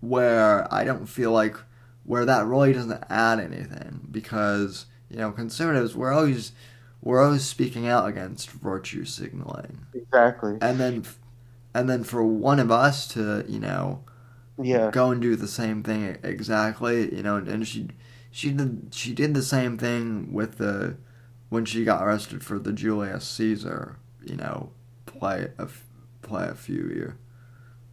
[0.00, 1.56] where I don't feel like
[2.04, 6.52] where that really doesn't add anything because you know conservatives we're always
[7.00, 9.86] we're always speaking out against virtue signaling.
[9.94, 10.58] Exactly.
[10.60, 11.04] And then,
[11.78, 14.02] and then for one of us to, you know,
[14.60, 17.88] yeah, go and do the same thing exactly, you know, and she,
[18.30, 20.96] she did, she did the same thing with the,
[21.48, 24.70] when she got arrested for the Julius Caesar, you know,
[25.06, 25.68] play a,
[26.22, 27.16] play a few year,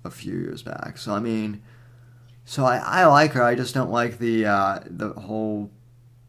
[0.04, 0.98] a few years back.
[0.98, 1.62] So I mean,
[2.44, 3.44] so I, I like her.
[3.44, 5.72] I just don't like the uh, the whole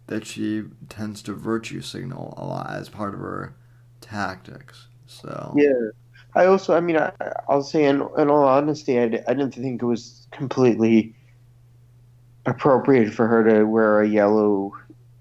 [0.07, 3.55] that she tends to virtue signal a lot as part of her
[4.01, 4.89] tactics.
[5.07, 5.91] So yeah,
[6.37, 7.13] I also, I mean, I,
[7.49, 11.15] will say in, in all honesty, I, I didn't think it was completely
[12.45, 14.73] appropriate for her to wear a yellow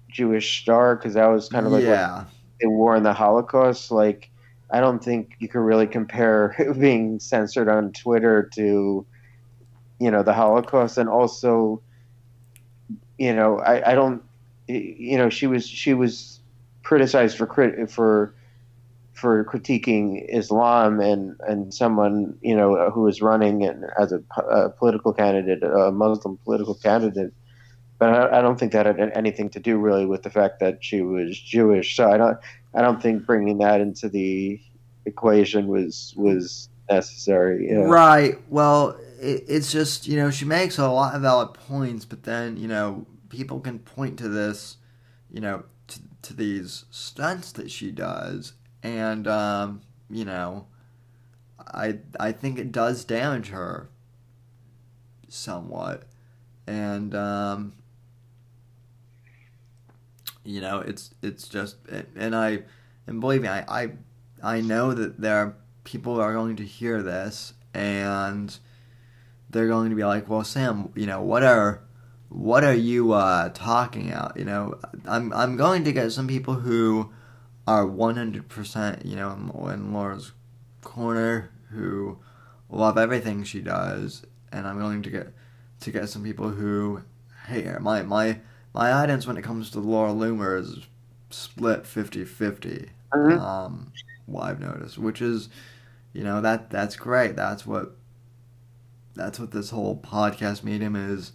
[0.08, 2.18] Jewish star because that was kind of like yeah.
[2.18, 2.26] what
[2.60, 3.90] they wore in the Holocaust.
[3.90, 4.30] Like,
[4.70, 9.04] I don't think you could really compare being censored on Twitter to,
[9.98, 11.80] you know, the Holocaust, and also,
[13.18, 14.22] you know, I, I don't
[14.68, 16.40] you know, she was she was
[16.82, 18.34] criticized for crit for
[19.16, 23.64] for critiquing Islam and and someone you know who was running
[23.98, 27.32] as a, a political candidate, a Muslim political candidate.
[27.98, 30.84] But I, I, don't think that had anything to do really with the fact that
[30.84, 31.96] she was Jewish.
[31.96, 32.36] So I don't
[32.74, 34.60] I don't think bringing that into the
[35.06, 37.68] equation was was necessary.
[37.68, 37.86] You know?
[37.86, 38.38] Right.
[38.50, 42.58] Well, it, it's just you know she makes a lot of valid points, but then
[42.58, 44.76] you know people can point to this,
[45.30, 48.52] you know, to, to these stunts that she does,
[48.86, 50.66] and um, you know,
[51.58, 53.90] I I think it does damage her
[55.28, 56.04] somewhat,
[56.68, 57.72] and um,
[60.44, 61.76] you know, it's it's just
[62.14, 62.62] and I
[63.08, 63.90] and believe me, I I,
[64.42, 68.56] I know that there are people are going to hear this and
[69.50, 71.82] they're going to be like, well, Sam, you know, what are
[72.28, 74.36] what are you uh, talking about?
[74.36, 77.10] You know, I'm I'm going to get some people who
[77.66, 79.32] are 100%, you know,
[79.72, 80.32] in Laura's
[80.82, 82.18] corner who
[82.70, 85.32] love everything she does, and I'm going to get
[85.80, 87.02] to get some people who
[87.46, 87.80] hate her.
[87.80, 88.40] My my
[88.72, 90.86] my audience when it comes to Laura Loomer is
[91.30, 92.88] split 50-50.
[93.12, 93.38] Mm-hmm.
[93.38, 93.92] Um,
[94.26, 95.48] what I've noticed, which is,
[96.12, 97.36] you know, that that's great.
[97.36, 97.96] That's what
[99.14, 101.32] that's what this whole podcast medium is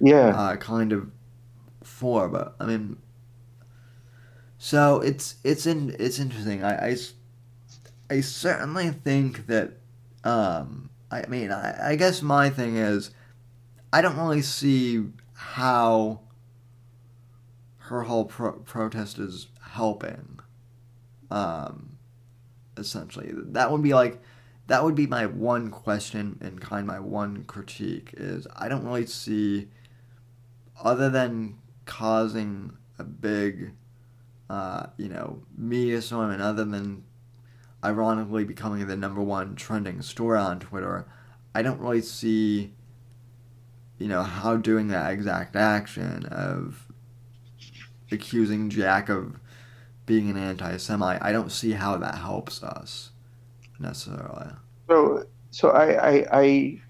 [0.00, 1.10] yeah, uh, kind of
[1.82, 2.28] for.
[2.28, 2.98] But I mean,
[4.58, 6.64] so it's it's in it's interesting.
[6.64, 6.96] I, I,
[8.10, 9.74] I certainly think that.
[10.24, 13.12] Um, I mean, I, I guess my thing is,
[13.92, 16.20] I don't really see how
[17.78, 20.40] her whole pro- protest is helping.
[21.30, 21.98] Um,
[22.76, 24.20] essentially, that would be like
[24.66, 28.84] that would be my one question and kind of my one critique is I don't
[28.84, 29.68] really see
[30.82, 33.72] other than causing a big,
[34.50, 37.04] uh, you know, media storm, and other than
[37.84, 41.06] ironically becoming the number one trending story on Twitter,
[41.54, 42.72] I don't really see,
[43.98, 46.88] you know, how doing that exact action of
[48.10, 49.38] accusing Jack of
[50.06, 53.10] being an anti-Semite, I don't see how that helps us
[53.78, 54.48] necessarily.
[54.88, 56.80] So, so I, I, I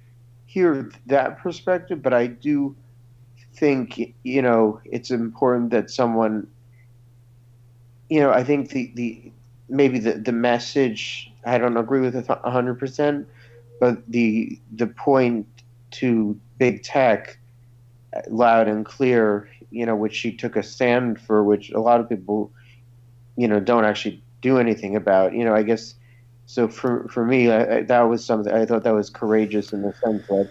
[0.47, 2.77] hear that perspective, but I do
[3.55, 6.47] think you know it's important that someone,
[8.09, 9.33] you know, I think the the
[9.69, 13.29] maybe the the message I don't agree with it hundred percent,
[13.81, 15.47] but the the point
[15.93, 17.39] to big tech,
[18.29, 22.09] loud and clear, you know, which she took a stand for, which a lot of
[22.09, 22.51] people,
[23.37, 25.35] you know, don't actually do anything about.
[25.35, 25.95] You know, I guess
[26.47, 26.69] so.
[26.69, 29.93] For for me, I, I, that was something I thought that was courageous in the
[29.95, 30.51] sense that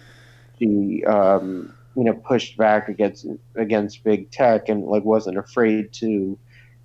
[0.59, 6.37] she, um, you know, pushed back against against big tech and like wasn't afraid to,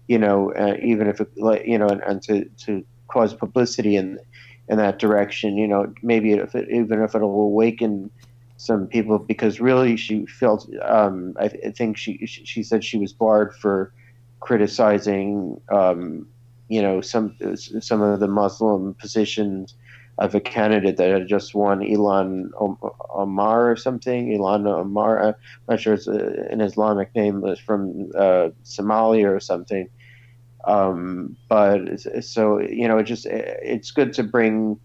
[0.09, 1.31] you know, uh, even if it,
[1.65, 4.19] you know, and, and to to cause publicity in
[4.69, 5.57] in that direction.
[5.57, 8.11] You know, maybe if it, even if it'll awaken
[8.57, 13.13] some people because really she felt um, I, I, think she she said she was
[13.13, 13.93] barred for
[14.39, 16.29] criticizing um,
[16.69, 17.37] you know some
[17.81, 19.75] some of the Muslim positions
[20.19, 22.51] of a candidate that had just won Ilhan
[23.11, 25.35] Omar or something Ilhan Omar I'm
[25.69, 29.89] not sure it's an Islamic name it's from uh, Somalia or something
[30.65, 34.79] um, but so you know it just it's good to bring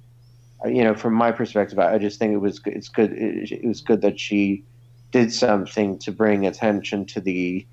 [0.66, 3.14] you know, from my perspective, I just think it was it's good.
[3.14, 4.64] It, was good that she
[5.12, 7.66] did something to bring attention to the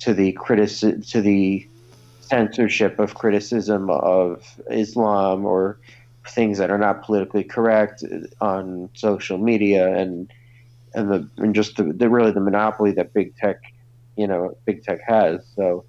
[0.00, 1.66] to the critici- to the
[2.20, 5.78] censorship of criticism of Islam or
[6.30, 8.04] things that are not politically correct
[8.40, 10.32] on social media and
[10.94, 13.60] and the and just the, the really the monopoly that big tech,
[14.16, 15.44] you know, big tech has.
[15.54, 15.84] So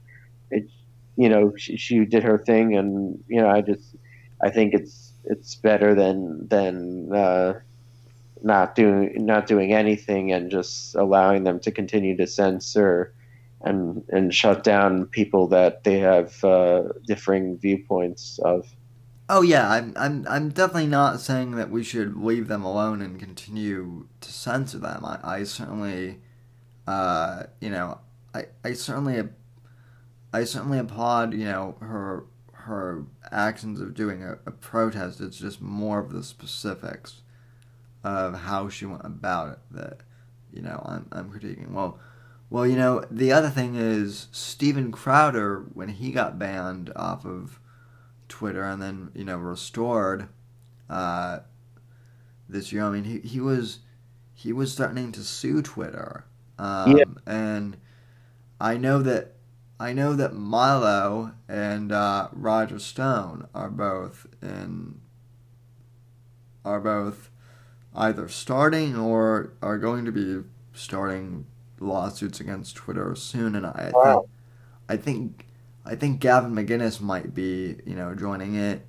[0.50, 0.72] it's
[1.16, 3.96] you know she, she did her thing, and you know I just
[4.42, 7.60] I think it's it's better than than uh,
[8.44, 13.14] not doing not doing anything and just allowing them to continue to censor
[13.62, 18.68] and and shut down people that they have uh, differing viewpoints of.
[19.34, 23.18] Oh yeah, I'm I'm I'm definitely not saying that we should leave them alone and
[23.18, 25.06] continue to censor them.
[25.06, 26.20] I, I certainly,
[26.86, 28.00] uh, you know,
[28.36, 29.24] I I certainly
[30.34, 35.22] I certainly applaud you know her her actions of doing a, a protest.
[35.22, 37.22] It's just more of the specifics
[38.04, 40.00] of how she went about it that
[40.52, 41.72] you know I'm I'm critiquing.
[41.72, 41.98] Well,
[42.50, 47.61] well, you know the other thing is Steven Crowder when he got banned off of
[48.32, 50.28] Twitter and then you know restored
[50.90, 51.40] uh,
[52.50, 52.84] this year.
[52.84, 53.80] I mean he he was
[54.34, 56.26] he was threatening to sue Twitter.
[56.58, 57.04] Um, yeah.
[57.26, 57.78] and
[58.60, 59.36] I know that
[59.80, 65.02] I know that Milo and uh, Roger Stone are both in
[66.64, 67.30] are both
[67.96, 71.46] either starting or are going to be starting
[71.80, 74.20] lawsuits against Twitter soon, and I wow.
[74.20, 74.30] think
[74.88, 75.46] I think
[75.86, 78.86] I think Gavin McInnes might be you know joining it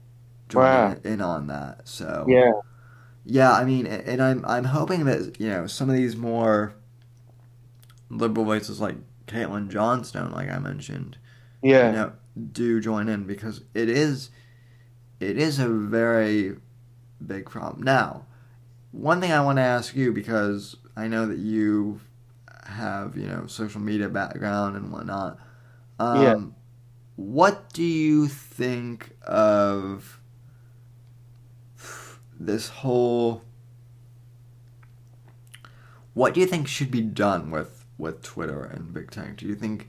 [0.52, 0.96] joining wow.
[1.04, 1.88] in on that.
[1.88, 2.52] So yeah,
[3.24, 3.52] yeah.
[3.52, 6.74] I mean, and I'm I'm hoping that you know some of these more
[8.10, 11.16] liberal voices like Caitlin Johnstone, like I mentioned,
[11.62, 12.12] yeah, you know,
[12.52, 14.30] do join in because it is
[15.20, 16.56] it is a very
[17.24, 17.82] big problem.
[17.82, 18.26] Now,
[18.90, 22.00] one thing I want to ask you because I know that you
[22.66, 25.38] have you know social media background and whatnot.
[25.98, 26.61] Um, yeah.
[27.16, 30.20] What do you think of
[32.38, 33.42] this whole?
[36.14, 39.36] What do you think should be done with with Twitter and Big Tech?
[39.36, 39.88] Do you think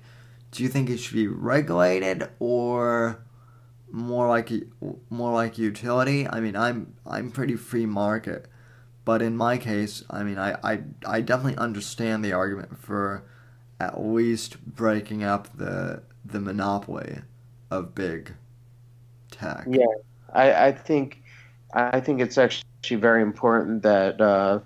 [0.51, 3.24] do you think it should be regulated or
[3.91, 4.51] more like
[5.09, 6.28] more like utility?
[6.28, 8.47] I mean, I'm I'm pretty free market,
[9.05, 13.24] but in my case, I mean, I I, I definitely understand the argument for
[13.80, 16.03] at least breaking up the
[16.34, 17.19] the monopoly
[17.71, 18.34] of big
[19.31, 19.65] tech.
[19.69, 19.86] Yeah,
[20.34, 21.21] I I think
[21.73, 24.59] I think it's actually very important that uh,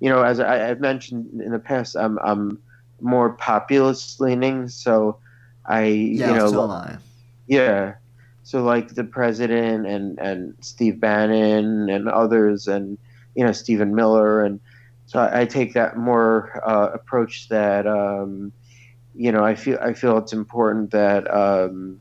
[0.00, 2.58] you know, as I, have mentioned in the past, I'm I'm
[3.00, 4.68] more populist leaning.
[4.68, 5.18] So
[5.66, 6.96] I, yeah, you know, so I.
[7.46, 7.94] yeah.
[8.44, 12.96] So like the president and and Steve Bannon and others and
[13.34, 14.58] you know Stephen Miller and
[15.06, 18.52] so I, I take that more uh, approach that um,
[19.18, 22.00] you know I feel I feel it's important that um,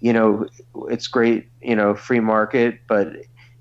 [0.00, 0.46] you know
[0.88, 3.08] it's great you know free market but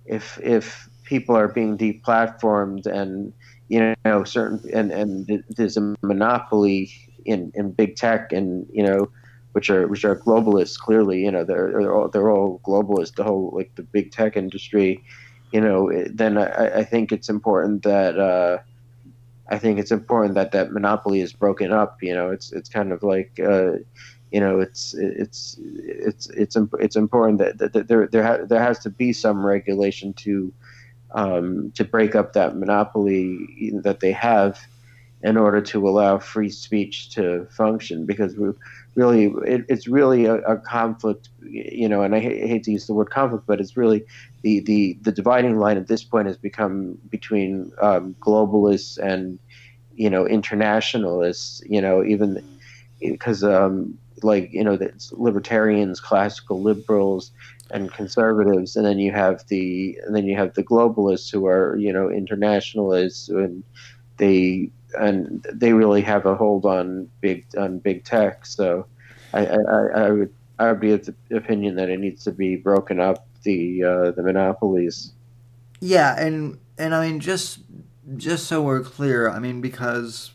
[0.05, 3.33] if if people are being deplatformed and
[3.69, 6.91] you know certain and and there's a monopoly
[7.25, 9.09] in in big tech and you know
[9.53, 10.77] which are which are globalists.
[10.77, 13.15] Clearly, you know, they're they're all, they're all globalist.
[13.15, 15.03] The whole like the big tech industry,
[15.51, 15.91] you know.
[16.11, 18.19] Then I, I think it's important that.
[18.19, 18.59] Uh,
[19.49, 22.01] I think it's important that that monopoly is broken up.
[22.01, 23.73] You know, it's it's kind of like, uh,
[24.31, 28.61] you know, it's it's it's it's it's important that, that, that there there ha- there
[28.61, 30.53] has to be some regulation to
[31.11, 34.59] um, to break up that monopoly that they have
[35.21, 38.51] in order to allow free speech to function because we
[38.95, 42.93] really it, it's really a, a, conflict you know and I hate to use the
[42.93, 44.03] word conflict but it's really
[44.41, 49.39] the, the, the dividing line at this point has become between um, globalists and
[49.99, 51.61] you know internationalists.
[51.67, 52.43] You know even
[52.99, 57.31] because um, like you know the libertarians, classical liberals,
[57.69, 61.75] and conservatives, and then you have the and then you have the globalists who are
[61.75, 63.63] you know internationalists and
[64.17, 68.45] they and they really have a hold on big on big tech.
[68.45, 68.85] So
[69.33, 69.57] I, I,
[69.95, 73.27] I would I would be of the opinion that it needs to be broken up
[73.43, 75.13] the uh, the monopolies.
[75.79, 77.59] Yeah, and and I mean just
[78.17, 80.31] just so we're clear, I mean because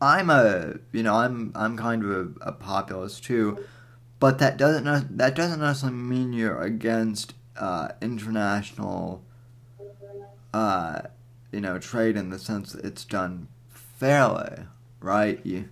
[0.00, 3.64] I'm a you know I'm I'm kind of a, a populist too,
[4.20, 9.24] but that doesn't that doesn't necessarily mean you're against uh, international
[10.52, 11.02] uh,
[11.50, 13.48] you know trade in the sense that it's done
[14.04, 14.66] fairly,
[15.00, 15.40] right?
[15.44, 15.68] You,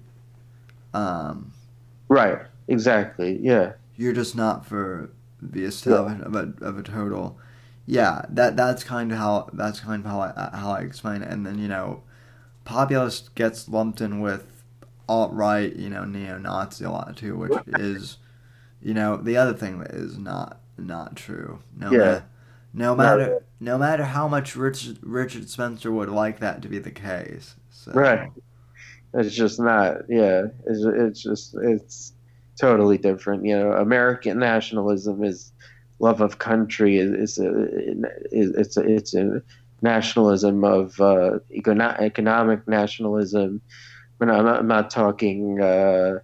[0.95, 1.53] um,
[2.09, 3.73] right, exactly, yeah.
[3.97, 5.11] You're just not for
[5.41, 6.41] the establishment yeah.
[6.41, 7.39] of a of a total.
[7.85, 11.31] Yeah, that that's kind of how that's kind of how I how I explain it,
[11.31, 12.03] and then you know,
[12.65, 14.65] populist gets lumped in with
[15.09, 18.17] alt right, you know, neo Nazi a lot too, which is,
[18.81, 21.61] you know, the other thing that is not not true.
[21.77, 21.99] No yeah.
[21.99, 22.25] matter
[22.73, 26.91] no matter no matter how much Richard Richard Spencer would like that to be the
[26.91, 27.57] case.
[27.83, 27.93] So.
[27.93, 28.31] Right.
[29.15, 30.03] It's just not.
[30.09, 30.47] Yeah.
[30.67, 32.13] It's it's just it's
[32.61, 33.45] totally different.
[33.45, 35.53] You know, American nationalism is
[35.99, 36.99] love of country.
[36.99, 37.53] is a,
[38.31, 39.43] it's a, it's a
[39.83, 43.61] nationalism of uh, economic nationalism.
[44.19, 45.61] But I'm not, I'm not talking.
[45.61, 46.21] Uh,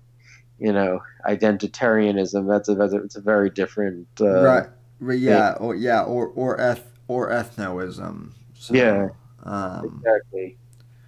[0.61, 2.49] you know, identitarianism.
[2.49, 4.09] That's a that's a, it's a very different.
[4.21, 4.67] Uh, right.
[5.01, 5.55] Yeah.
[5.55, 5.63] Thing.
[5.63, 6.03] Or yeah.
[6.03, 8.33] Or or eth or ethnoism.
[8.55, 9.09] So, yeah.
[9.45, 10.59] Um, exactly.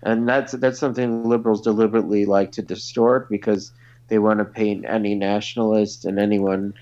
[0.03, 3.73] And that's that's something liberals deliberately like to distort because
[4.09, 6.75] they want to paint any nationalist and anyone,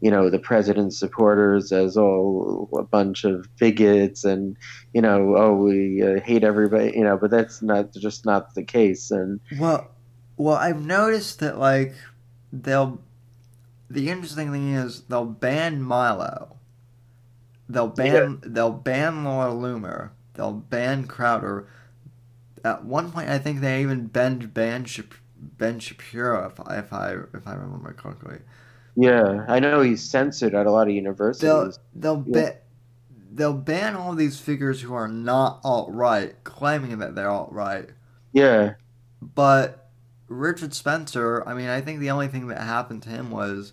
[0.00, 4.56] you know, the president's supporters as all a bunch of bigots and,
[4.92, 8.64] you know, oh, we uh, hate everybody, you know, but that's not just not the
[8.64, 9.10] case.
[9.10, 9.90] And well,
[10.36, 11.94] well, I've noticed that like
[12.52, 13.00] they'll.
[13.90, 16.56] The interesting thing is they'll ban Milo.
[17.68, 18.48] They'll ban yeah.
[18.50, 20.10] they'll ban Laura Loomer.
[20.34, 21.68] They'll ban Crowder.
[22.64, 24.88] At one point, I think they even banned banned
[25.42, 28.38] Ben Shapiro, if I, if I if I remember correctly.
[28.94, 31.42] Yeah, I know he's censored at a lot of universities.
[31.42, 32.32] They'll they'll yeah.
[32.32, 32.54] ban
[33.32, 37.90] they'll ban all these figures who are not alt right, claiming that they're alt right.
[38.32, 38.74] Yeah,
[39.20, 39.90] but
[40.28, 43.72] Richard Spencer, I mean, I think the only thing that happened to him was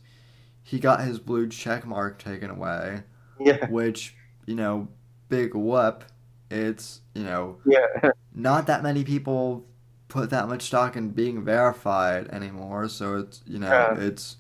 [0.64, 3.04] he got his blue check mark taken away.
[3.40, 4.16] Yeah, which
[4.46, 4.88] you know,
[5.28, 6.04] big whoop.
[6.50, 9.66] It's you know, yeah, not that many people
[10.08, 12.90] put that much stock in being verified anymore.
[12.90, 13.96] So it's you know yeah.
[13.98, 14.38] it's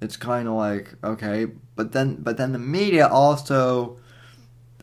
[0.00, 1.46] it's kind of like okay,
[1.76, 3.98] but then but then the media also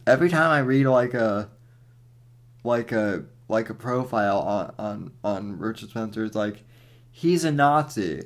[0.08, 1.50] every time I read like a
[2.64, 6.64] like a like a profile on on on Richard Spencer, it's like
[7.12, 8.24] he's a Nazi,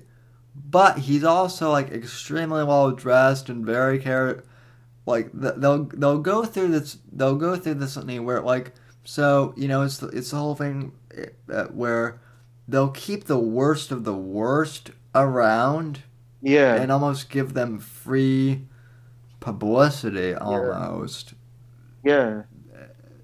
[0.56, 4.44] but he's also like extremely well dressed and very care.
[5.06, 8.74] Like they'll they'll go through this they'll go through this thing where like
[9.04, 10.94] so you know it's the, it's the whole thing
[11.52, 12.22] uh, where
[12.68, 16.04] they'll keep the worst of the worst around.
[16.42, 16.76] Yeah.
[16.76, 18.64] And almost give them free
[19.40, 21.34] publicity almost.
[22.04, 22.44] Yeah.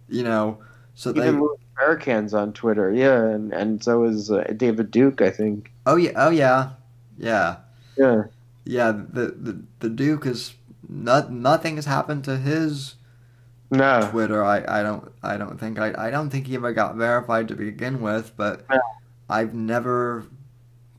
[0.07, 0.59] You know,
[0.95, 1.31] so Even they.
[1.31, 5.71] Louis Farrakhan's on Twitter, yeah, and and so is uh, David Duke, I think.
[5.85, 6.71] Oh yeah, oh yeah,
[7.17, 7.57] yeah,
[7.95, 8.23] yeah,
[8.65, 8.91] yeah.
[8.91, 10.55] The the the Duke is
[10.89, 12.95] not nothing has happened to his
[13.71, 14.09] no.
[14.09, 14.43] Twitter.
[14.43, 17.55] I, I don't I don't think I I don't think he ever got verified to
[17.55, 18.79] begin with, but no.
[19.29, 20.25] I've never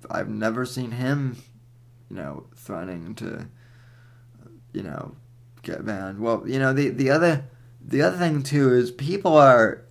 [0.09, 1.37] I've never seen him,
[2.09, 3.49] you know, threatening to
[4.73, 5.15] you know,
[5.63, 6.21] get banned.
[6.21, 7.45] Well, you know, the the other
[7.85, 9.83] the other thing too is people are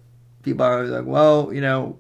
[0.43, 1.97] people are like, well, you know,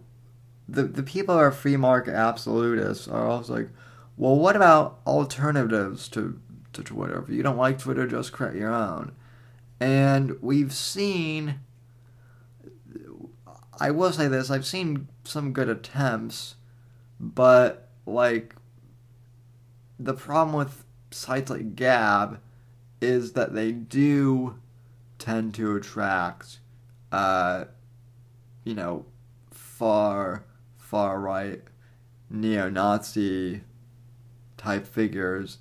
[0.67, 3.69] the the people who are free market absolutists are also like,
[4.17, 6.39] well, what about alternatives to
[6.73, 7.21] to Twitter?
[7.21, 9.13] If you don't like Twitter, just create your own.
[9.79, 11.59] And we've seen,
[13.79, 16.55] I will say this, I've seen some good attempts,
[17.19, 18.55] but like
[19.99, 22.39] the problem with sites like Gab
[23.01, 24.59] is that they do
[25.17, 26.59] tend to attract,
[27.11, 27.65] uh,
[28.63, 29.05] you know,
[29.51, 30.43] far
[30.77, 31.61] far right
[32.29, 33.61] neo-Nazi
[34.57, 35.59] type figures,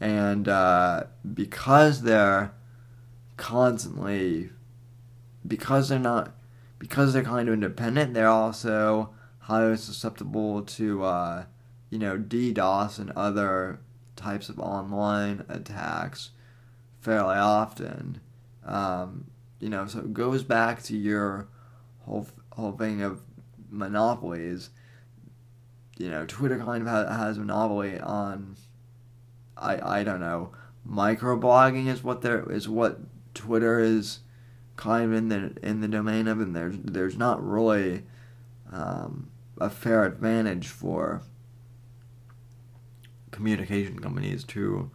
[0.00, 2.52] and uh, because they're
[3.36, 4.50] constantly
[5.46, 6.34] because they're not
[6.78, 11.44] because they're kind of independent, they're also highly susceptible to uh,
[11.90, 13.80] you know DDoS and other
[14.16, 16.30] types of online attacks
[17.00, 18.20] fairly often.
[18.64, 19.30] Um,
[19.60, 21.48] you know, so it goes back to your
[22.00, 23.22] whole whole thing of
[23.70, 24.70] monopolies.
[25.96, 28.56] You know, Twitter kind of has, has monopoly on.
[29.58, 30.52] I I don't know.
[30.88, 33.00] Microblogging is what there is what
[33.34, 34.20] Twitter is
[34.76, 38.04] kind of in the in the domain of, and there's there's not really
[38.72, 39.30] um,
[39.60, 41.22] a fair advantage for
[43.30, 44.90] communication companies to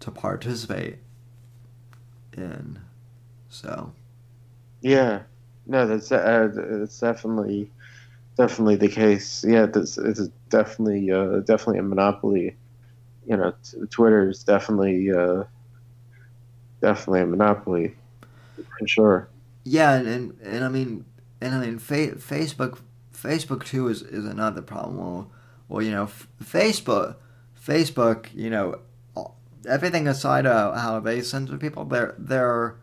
[0.00, 0.98] to participate
[2.36, 2.80] in.
[3.48, 3.92] So.
[4.82, 5.22] Yeah,
[5.66, 7.70] no, that's uh, that's definitely
[8.36, 9.44] definitely the case.
[9.46, 12.56] Yeah, this is definitely uh, definitely a monopoly.
[13.26, 15.44] You know, t- Twitter is definitely uh,
[16.80, 17.94] definitely a monopoly
[18.78, 19.28] for sure.
[19.64, 21.04] Yeah, and, and, and I mean,
[21.40, 22.78] and I mean, fa- Facebook,
[23.12, 24.98] Facebook too is, is another problem.
[24.98, 25.30] Well,
[25.68, 27.16] well, you know, f- Facebook,
[27.60, 28.80] Facebook, you know,
[29.68, 32.76] everything aside of how they censor people, their their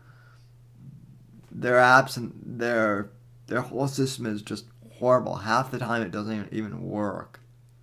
[1.50, 3.10] their apps and their
[3.46, 4.66] their whole system is just
[4.98, 5.36] horrible.
[5.36, 7.40] Half the time, it doesn't even work.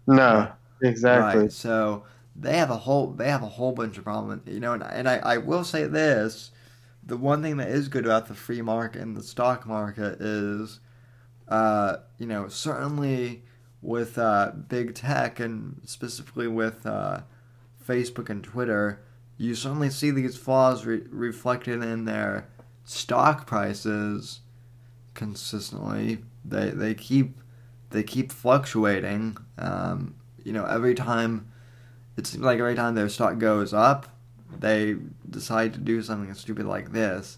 [0.08, 0.52] No,
[0.82, 1.44] exactly.
[1.44, 1.52] Right.
[1.52, 2.04] So
[2.36, 4.44] they have a whole they have a whole bunch of problems.
[4.46, 6.52] You know, and, and I, I will say this
[7.04, 10.80] the one thing that is good about the free market and the stock market is,
[11.48, 13.44] uh, you know, certainly
[13.82, 17.22] with uh, big tech and specifically with uh,
[17.86, 19.02] Facebook and Twitter,
[19.38, 22.48] you certainly see these flaws re- reflected in their
[22.84, 24.42] stock prices
[25.16, 26.20] consistently.
[26.46, 27.38] They they keep
[27.90, 29.38] they keep fluctuating.
[29.58, 31.51] Um, you know, every time
[32.18, 34.08] it seems like every time their stock goes up,
[34.60, 34.96] they
[35.30, 37.38] decide to do something stupid like this,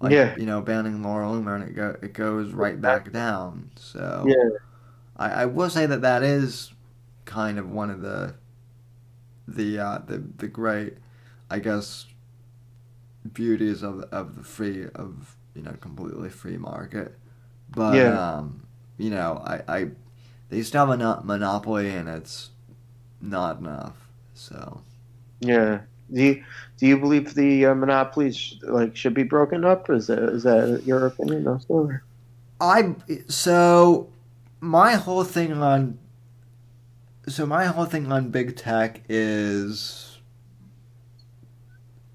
[0.00, 0.36] like Yeah.
[0.36, 3.70] you know, banning Laura Loomer, and it go it goes right back down.
[3.76, 4.48] So Yeah,
[5.16, 6.72] I, I will say that that is
[7.26, 8.34] kind of one of the
[9.46, 10.94] the uh, the the great,
[11.50, 12.06] I guess,
[13.32, 17.18] beauties of of the free of you know completely free market,
[17.70, 18.10] but Yeah.
[18.12, 18.66] um,
[18.98, 19.90] you know I, I
[20.50, 22.50] they still have a monopoly and it's
[23.20, 24.03] not enough.
[24.34, 24.80] So
[25.40, 25.80] yeah.
[26.12, 26.44] Do you,
[26.76, 29.88] do you believe the uh, monopolies like should be broken up?
[29.88, 31.90] Is that is that your opinion also?
[32.60, 32.94] I
[33.28, 34.08] so
[34.60, 35.98] my whole thing on
[37.26, 40.18] so my whole thing on big tech is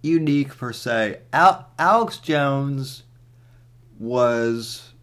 [0.01, 1.19] unique per se.
[1.33, 3.03] Al- Alex Jones
[3.97, 4.93] was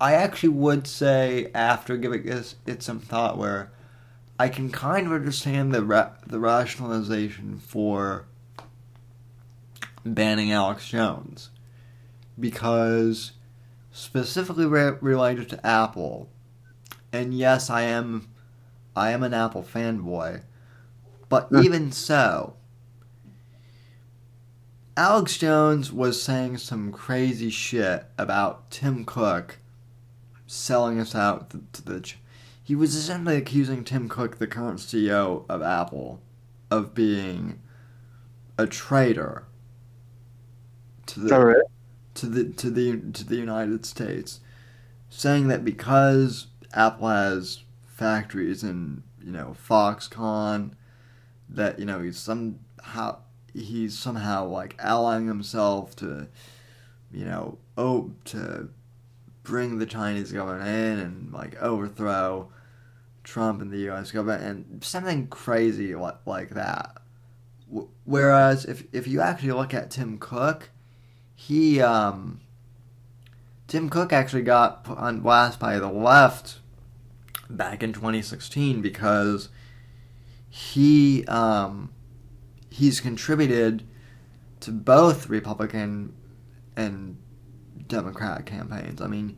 [0.00, 3.70] I actually would say after giving this it some thought where
[4.38, 8.26] I can kind of understand the ra- the rationalization for
[10.04, 11.50] banning Alex Jones
[12.38, 13.32] because
[13.90, 16.28] specifically re- related to Apple.
[17.12, 18.28] And yes, I am
[18.94, 20.42] I am an Apple fanboy,
[21.28, 21.62] but Hmm.
[21.62, 22.56] even so,
[24.96, 29.58] Alex Jones was saying some crazy shit about Tim Cook
[30.46, 32.12] selling us out to, to the.
[32.66, 36.20] He was essentially accusing Tim Cook, the current CEO of Apple,
[36.68, 37.60] of being
[38.58, 39.44] a traitor
[41.06, 41.62] to the oh, right.
[42.14, 44.40] to the to the to the United States,
[45.08, 50.72] saying that because Apple has factories in you know Foxconn,
[51.48, 53.18] that you know he's somehow
[53.54, 56.26] he's somehow like allying himself to
[57.12, 58.70] you know oh to
[59.44, 62.50] bring the Chinese government in and like overthrow
[63.26, 64.12] Trump and the U.S.
[64.12, 66.96] government and something crazy like like that.
[67.68, 70.70] W- Whereas if if you actually look at Tim Cook,
[71.34, 72.40] he um
[73.66, 76.60] Tim Cook actually got put on blast by the left
[77.50, 79.48] back in 2016 because
[80.48, 81.90] he um
[82.70, 83.82] he's contributed
[84.60, 86.14] to both Republican
[86.76, 87.16] and
[87.88, 89.00] Democrat campaigns.
[89.00, 89.36] I mean,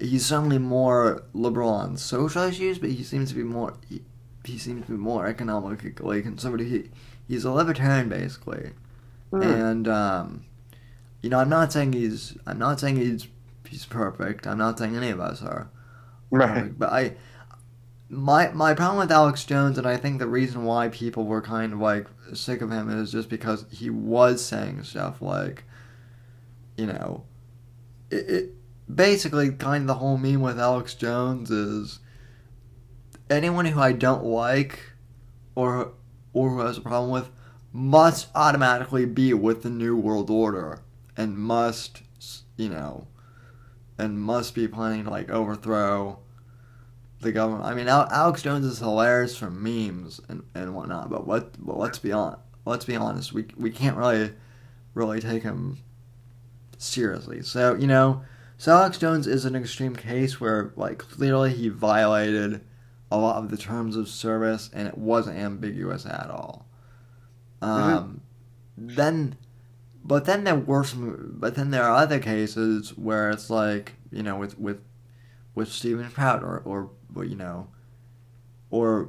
[0.00, 4.02] he's certainly more liberal on social issues, but he seems to be more he,
[4.44, 6.66] he seems to be more economically conservative.
[6.68, 6.90] He,
[7.28, 8.70] he's a libertarian basically,
[9.30, 9.42] Hmm.
[9.42, 10.44] and um,
[11.22, 13.28] you know, I'm not saying he's I'm not saying he's
[13.68, 14.46] he's perfect.
[14.46, 15.68] I'm not saying any of us are
[16.30, 16.48] Right.
[16.48, 17.12] perfect, but I
[18.08, 21.72] my my problem with Alex Jones, and I think the reason why people were kind
[21.72, 25.64] of like sick of him is just because he was saying stuff like,
[26.76, 27.24] you know,
[28.10, 28.54] it, it
[28.94, 32.00] basically kind of the whole meme with Alex Jones is
[33.28, 34.80] anyone who I don't like
[35.54, 35.92] or
[36.32, 37.30] or who has a problem with
[37.72, 40.82] must automatically be with the new world order
[41.16, 42.02] and must
[42.56, 43.06] you know
[43.98, 46.18] and must be planning to like overthrow
[47.20, 47.64] the government.
[47.64, 51.54] I mean, Alex Jones is hilarious for memes and, and whatnot, but what?
[51.58, 52.38] But let's be on.
[52.64, 53.32] Let's be honest.
[53.32, 54.32] We we can't really
[54.94, 55.78] really take him
[56.78, 57.42] seriously.
[57.42, 58.22] So you know,
[58.60, 62.60] so Alex Jones is an extreme case where like clearly he violated
[63.10, 66.66] a lot of the terms of service and it wasn't ambiguous at all.
[67.62, 68.20] Um,
[68.78, 68.96] mm-hmm.
[68.96, 69.38] Then,
[70.04, 71.36] but then there were some.
[71.38, 74.82] But then there are other cases where it's like you know with with
[75.54, 76.90] with Stephen Prout or or
[77.24, 77.68] you know,
[78.68, 79.08] or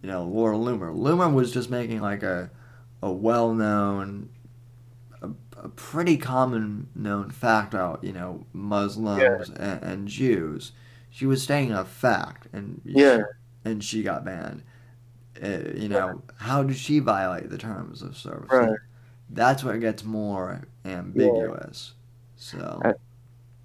[0.00, 0.96] you know Laura Loomer.
[0.96, 2.50] Loomer was just making like a
[3.02, 4.30] a well known,
[5.62, 9.62] a, pretty common known fact about you know Muslims yeah.
[9.62, 10.72] and, and, Jews.
[11.10, 13.22] She was stating a fact, and yeah, she,
[13.70, 14.62] and she got banned.
[15.42, 18.50] Uh, you know, how did she violate the terms of service?
[18.50, 18.78] Right.
[19.30, 21.94] That's where it gets more ambiguous.
[21.94, 22.36] Yeah.
[22.36, 22.82] So.
[22.84, 22.92] I,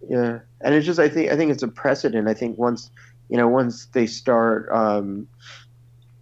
[0.07, 2.27] yeah, and it's just I think I think it's a precedent.
[2.27, 2.91] I think once
[3.29, 5.27] you know once they start um,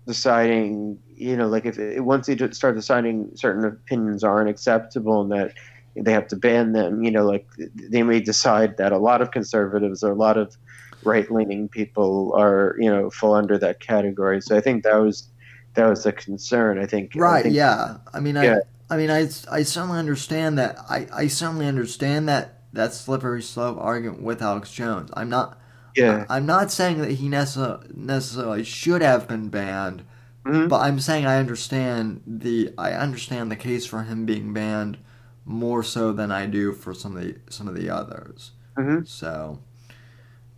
[0.07, 5.31] deciding, you know, like if it, once they start deciding certain opinions aren't acceptable and
[5.31, 5.53] that
[5.95, 9.31] they have to ban them, you know, like they may decide that a lot of
[9.31, 10.55] conservatives or a lot of
[11.03, 14.41] right leaning people are you know fall under that category.
[14.41, 15.29] So I think that was
[15.75, 16.79] that was a concern.
[16.79, 17.11] I think.
[17.15, 17.39] Right.
[17.39, 17.97] I think, yeah.
[18.13, 18.59] I mean, yeah.
[18.89, 20.77] I, I mean, I, I certainly understand that.
[20.89, 25.09] I, I certainly understand that that slippery slope argument with Alex Jones.
[25.13, 25.59] I'm not.
[25.95, 26.25] Yeah.
[26.29, 30.03] I, am not saying that he necess- necessarily should have been banned,
[30.45, 30.67] mm-hmm.
[30.67, 34.97] but I'm saying I understand the I understand the case for him being banned
[35.43, 38.51] more so than I do for some of the some of the others.
[38.77, 39.05] Mm-hmm.
[39.05, 39.59] So,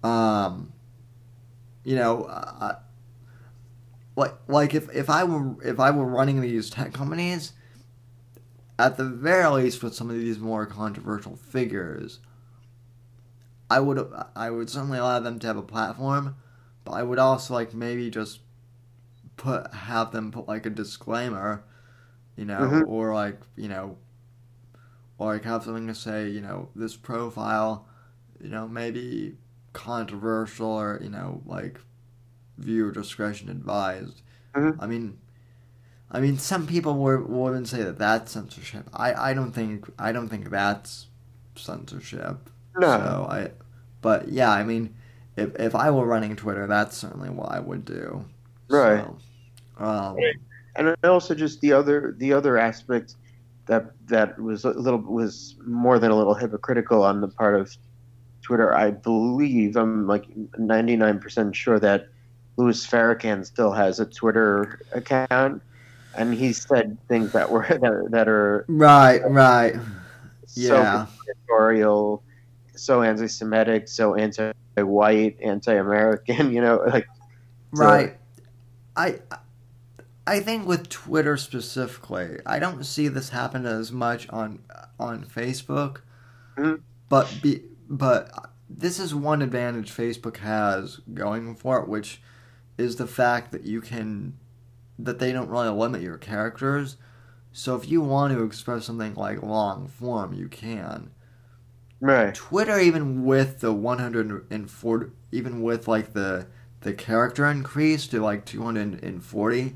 [0.03, 0.73] um,
[1.83, 2.75] you know, uh,
[4.15, 7.53] like like if if I were if I were running these tech companies,
[8.79, 12.19] at the very least with some of these more controversial figures,
[13.69, 16.35] I would I would certainly allow them to have a platform,
[16.83, 18.39] but I would also like maybe just
[19.37, 21.63] put have them put like a disclaimer,
[22.35, 22.89] you know, mm-hmm.
[22.89, 23.97] or like you know,
[25.17, 27.87] or like have something to say, you know, this profile,
[28.41, 29.37] you know, maybe
[29.73, 31.79] controversial or you know like
[32.57, 34.21] viewer discretion advised.
[34.55, 34.81] Mm-hmm.
[34.81, 35.17] I mean,
[36.11, 38.89] I mean, some people would, would say that that's censorship.
[38.93, 41.07] I, I don't think I don't think that's
[41.55, 42.49] censorship.
[42.77, 42.87] No.
[42.87, 43.51] So I,
[44.01, 44.95] but yeah, I mean,
[45.35, 48.25] if if I were running Twitter, that's certainly what I would do.
[48.69, 49.03] Right.
[49.03, 49.17] So,
[49.79, 50.35] um, right.
[50.75, 53.15] And also just the other the other aspect
[53.65, 57.75] that that was a little was more than a little hypocritical on the part of
[58.41, 58.75] Twitter.
[58.75, 62.07] I believe I'm like 99% sure that
[62.57, 65.61] Louis Farrakhan still has a Twitter account
[66.17, 69.75] and he said things that were that, that are right, right,
[70.47, 72.23] so yeah, conspiratorial,
[72.75, 76.51] so anti-Semitic, so anti-white, anti-American.
[76.57, 77.07] You know, like
[77.75, 77.83] so.
[77.83, 78.17] right.
[78.95, 79.19] I
[80.27, 84.59] I think with Twitter specifically, I don't see this happen as much on
[84.99, 86.01] on Facebook,
[86.57, 86.81] mm-hmm.
[87.07, 92.21] but be but this is one advantage Facebook has going for it, which
[92.77, 94.37] is the fact that you can
[94.99, 96.97] that they don't really limit your characters.
[97.53, 101.11] So if you want to express something like long form, you can.
[102.01, 102.35] Right.
[102.35, 106.47] Twitter, even with the 140, even with like the
[106.81, 109.75] the character increase to like 240,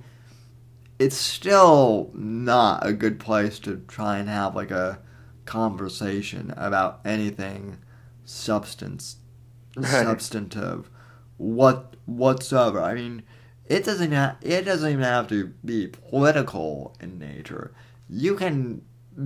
[1.01, 4.99] it's still not a good place to try and have like a
[5.45, 7.79] conversation about anything
[8.23, 9.15] substance
[9.75, 9.87] right.
[9.87, 10.91] substantive
[11.37, 12.79] what whatsoever.
[12.79, 13.23] I mean,
[13.65, 17.73] it doesn't ha- it doesn't even have to be political in nature.
[18.07, 18.83] You can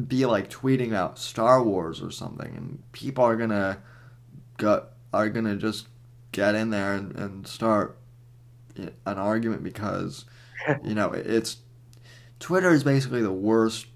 [0.07, 3.79] be like tweeting out Star Wars or something, and people are gonna
[4.55, 5.89] go, are gonna just
[6.31, 7.97] get in there and, and start
[8.77, 10.23] an argument because
[10.83, 11.57] you know it's
[12.45, 13.87] Twitter is basically the worst.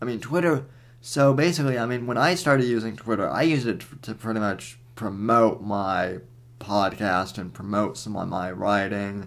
[0.00, 0.66] I mean, Twitter.
[1.00, 4.78] So basically, I mean, when I started using Twitter, I used it to pretty much
[4.94, 6.18] promote my
[6.60, 9.26] podcast and promote some of my writing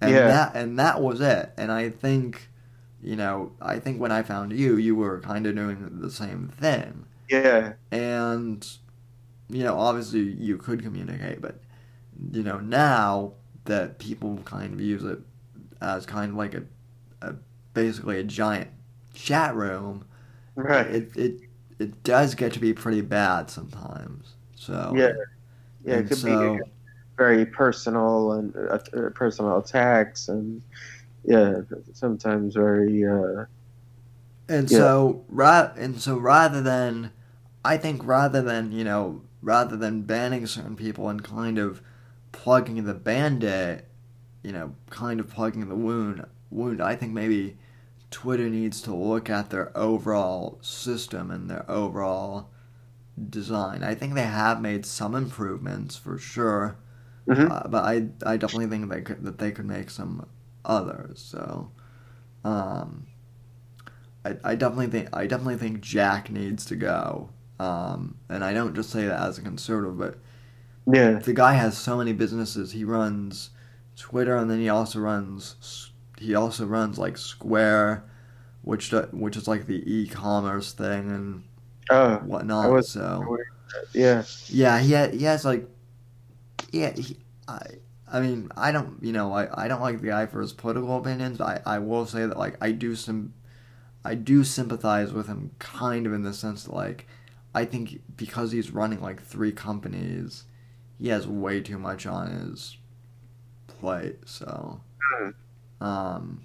[0.00, 0.26] and yeah.
[0.26, 1.52] that and that was it.
[1.58, 2.48] And I think,
[3.02, 6.48] you know, I think when I found you, you were kind of doing the same
[6.48, 7.04] thing.
[7.28, 7.74] Yeah.
[7.90, 8.66] And
[9.50, 11.60] you know, obviously you could communicate, but
[12.32, 13.34] you know, now
[13.66, 15.18] that people kind of use it
[15.82, 16.64] as kind of like a, a
[17.76, 18.70] basically a giant
[19.14, 20.06] chat room,
[20.56, 20.86] Right.
[20.86, 21.40] it it
[21.78, 24.34] it does get to be pretty bad sometimes.
[24.56, 25.12] So Yeah.
[25.84, 26.62] Yeah, it could so- be
[27.18, 30.62] very personal and uh, uh, personal attacks and
[31.24, 31.60] yeah,
[31.94, 33.46] sometimes very uh,
[34.48, 34.78] And Yeah.
[34.78, 37.12] so, ra- and so rather than,
[37.64, 41.82] I think rather than you know, rather than banning certain people and kind of
[42.32, 43.82] plugging the band-aid,
[44.42, 47.56] you know, kind of plugging the wound, wound, I think maybe
[48.10, 52.50] Twitter needs to look at their overall system and their overall
[53.30, 53.82] design.
[53.82, 56.76] I think they have made some improvements for sure,
[57.26, 57.50] Mhm.
[57.50, 60.26] uh, but I I definitely think they could, that they could make some
[60.64, 61.20] others.
[61.20, 61.70] So,
[62.44, 63.06] um,
[64.24, 67.30] I, I definitely think I definitely think Jack needs to go.
[67.58, 70.18] Um, and I don't just say that as a conservative, but
[70.86, 72.72] yeah, the guy has so many businesses.
[72.72, 73.50] He runs
[73.96, 78.04] Twitter, and then he also runs he also runs like Square,
[78.62, 81.44] which do- which is like the e-commerce thing and
[81.90, 82.82] oh whatnot.
[82.82, 83.36] So
[83.92, 85.68] yeah, yeah, he ha- he has like
[86.72, 86.92] yeah.
[86.92, 87.16] He,
[87.48, 87.60] I
[88.10, 90.96] I mean I don't you know I, I don't like the guy for his political
[90.98, 91.38] opinions.
[91.38, 93.34] But I I will say that like I do some
[94.04, 97.06] I do sympathize with him kind of in the sense that like
[97.54, 100.44] I think because he's running like three companies,
[100.98, 102.76] he has way too much on his
[103.66, 104.18] plate.
[104.26, 104.80] So
[105.80, 106.42] um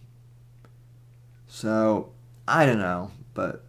[1.48, 2.12] so
[2.48, 3.64] I don't know, but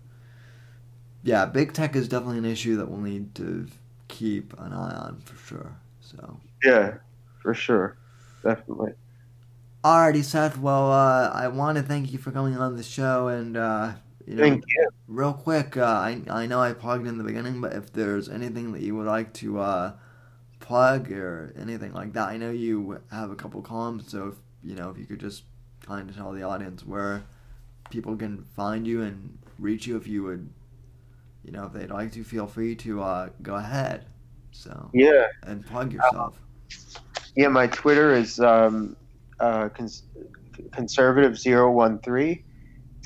[1.22, 3.68] yeah, big tech is definitely an issue that we'll need to
[4.08, 5.76] keep an eye on for sure.
[6.00, 6.98] So, yeah,
[7.42, 7.96] for sure,
[8.42, 8.92] definitely.
[9.84, 10.58] alrighty, Seth.
[10.58, 13.94] Well, uh, I want to thank you for coming on the show, and uh,
[14.26, 14.88] you know, Thank you.
[15.08, 18.72] real quick, uh, I I know I plugged in the beginning, but if there's anything
[18.72, 19.92] that you would like to uh,
[20.60, 24.74] plug or anything like that, I know you have a couple columns, so if you
[24.76, 25.44] know if you could just
[25.82, 27.24] kind of tell the audience where
[27.90, 30.48] people can find you and reach you, if you would,
[31.44, 34.06] you know, if they'd like to, feel free to uh, go ahead.
[34.52, 36.38] So Yeah, and plug yourself.
[37.36, 37.48] yeah.
[37.48, 38.96] My Twitter is um,
[39.40, 40.04] uh, cons-
[40.72, 42.38] conservative 013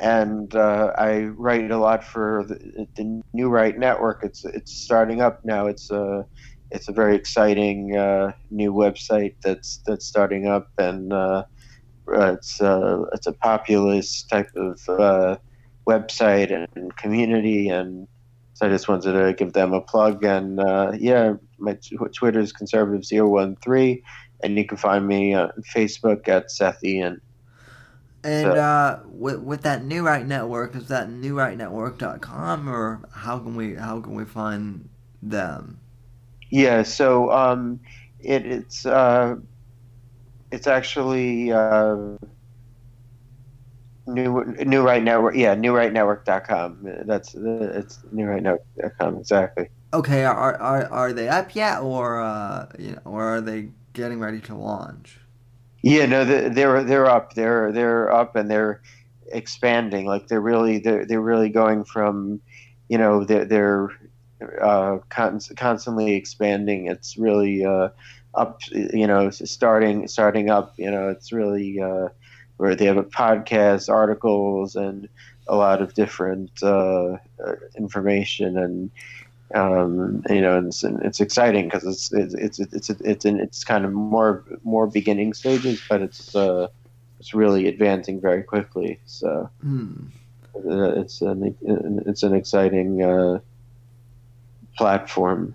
[0.01, 4.21] and uh, I write a lot for the, the New Right Network.
[4.23, 5.67] It's it's starting up now.
[5.67, 6.27] It's a
[6.71, 11.43] it's a very exciting uh, new website that's that's starting up, and uh, uh,
[12.09, 15.37] it's uh, it's a populist type of uh,
[15.87, 18.09] website and community, and
[18.55, 20.25] so I just wanted to give them a plug.
[20.25, 24.03] And uh, yeah, my tw- Twitter is conservative 013
[24.43, 27.21] and you can find me on Facebook at Seth Ian.
[28.25, 33.55] And So- uh, with with that New Right Network, is that newrightnetwork.com or how can
[33.55, 34.89] we how can we find
[35.23, 35.79] them?
[36.51, 37.81] Yeah, so um,
[38.21, 39.37] it, it's uh,
[40.51, 42.17] it's actually uh,
[44.07, 45.35] new new right network.
[45.37, 46.79] Yeah, newrightnetwork.com.
[47.07, 49.69] That's it's newrightnetwork.com exactly.
[49.93, 54.21] Okay, are are are they up yet, or uh, you know, or are they getting
[54.21, 55.21] ready to launch?
[55.83, 57.35] Yeah, no, they- they're they're up.
[57.35, 58.83] They're they're up and they're
[59.33, 60.07] expanding.
[60.07, 62.41] Like they're really they're they're really going from,
[62.89, 63.91] you know, they're they're
[64.63, 66.87] uh, con- constantly expanding.
[66.89, 67.89] It's really uh,
[68.37, 68.61] up.
[68.73, 70.75] You know, starting starting up.
[70.77, 72.09] You know, it's really uh,
[72.57, 75.09] where they have a podcast, articles, and
[75.49, 78.91] a lot of different uh, uh, information and.
[79.55, 83.25] Um, you know, and it's, and it's exciting because it's it's it's it's it's it's,
[83.25, 86.67] in, it's kind of more more beginning stages, but it's uh,
[87.21, 88.99] it's really advancing very quickly.
[89.07, 89.49] So
[90.65, 91.57] uh, it's an
[92.07, 93.39] it's an exciting uh,
[94.77, 95.55] platform.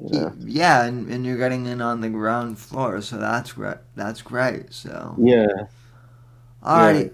[0.00, 0.32] Know?
[0.40, 3.78] Yeah, and, and you're getting in on the ground floor, so that's great.
[3.96, 4.72] That's great.
[4.72, 5.46] So, Yeah.
[6.64, 7.10] alrighty,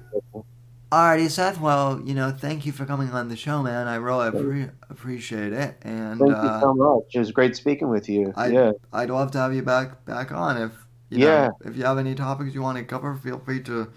[0.92, 1.60] alrighty, Seth.
[1.60, 3.86] Well, you know, thank you for coming on the show, man.
[3.88, 7.14] I really appre- appreciate it, and Thank uh, you so much.
[7.14, 8.32] It was great speaking with you.
[8.36, 8.72] I- yeah.
[8.92, 10.72] I'd love to have you back back on if
[11.10, 11.48] you Yeah.
[11.48, 13.14] know if you have any topics you want to cover.
[13.14, 13.88] Feel free to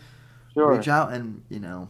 [0.54, 0.76] Sure.
[0.76, 1.90] reach out and you know,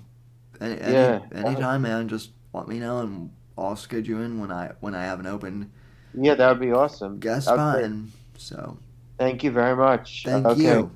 [0.59, 1.19] any, any Yeah.
[1.33, 2.07] anytime, man.
[2.07, 5.25] Just let me know and I'll schedule you in when I when I have an
[5.27, 5.71] open
[6.13, 7.19] Yeah, that would be awesome.
[7.19, 7.75] guest That'd be spot.
[7.75, 7.85] great.
[7.85, 8.77] And so,
[9.17, 10.23] Thank you very much.
[10.25, 10.61] thank okay.
[10.61, 10.91] you.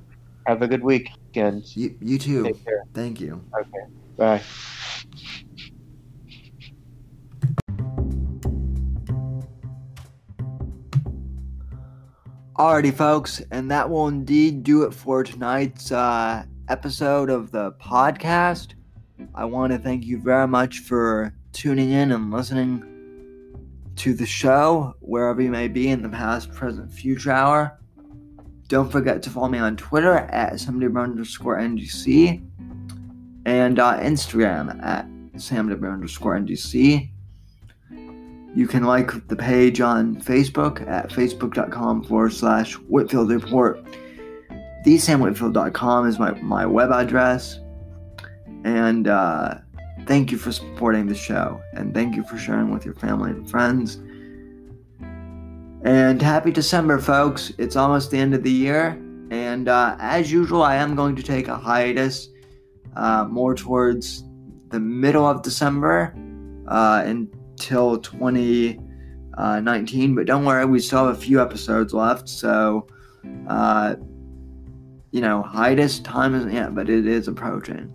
[0.46, 1.76] Have a good weekend.
[1.76, 2.44] You you too.
[2.44, 2.84] Take care.
[2.94, 3.42] Thank you.
[3.58, 3.84] Okay.
[4.16, 4.42] Bye.
[12.56, 18.74] Alrighty, folks, and that will indeed do it for tonight's uh, episode of the podcast.
[19.34, 22.84] I want to thank you very much for tuning in and listening
[23.96, 27.78] to the show, wherever you may be in the past, present, future hour.
[28.68, 32.42] Don't forget to follow me on Twitter at samdib underscore NGC
[33.44, 37.10] and uh, Instagram at samdib underscore NGC.
[38.54, 43.82] You can like the page on Facebook at facebook.com forward slash Whitfield Report.
[44.84, 47.60] TheSamWhitfield.com is my, my web address.
[48.64, 49.58] And uh,
[50.06, 51.60] thank you for supporting the show.
[51.74, 54.00] And thank you for sharing with your family and friends.
[55.84, 57.52] And happy December, folks.
[57.58, 59.00] It's almost the end of the year.
[59.30, 62.28] And uh, as usual, I am going to take a hiatus
[62.94, 64.24] uh, more towards
[64.68, 66.14] the middle of December
[66.68, 70.14] uh, until 2019.
[70.14, 72.28] But don't worry, we still have a few episodes left.
[72.28, 72.86] So,
[73.48, 73.96] uh,
[75.10, 77.92] you know, hiatus time isn't yet, but it is approaching.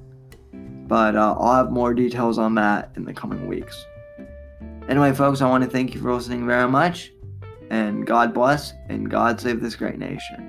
[0.88, 3.86] But uh, I'll have more details on that in the coming weeks.
[4.88, 7.12] Anyway, folks, I want to thank you for listening very much.
[7.70, 10.47] And God bless and God save this great nation.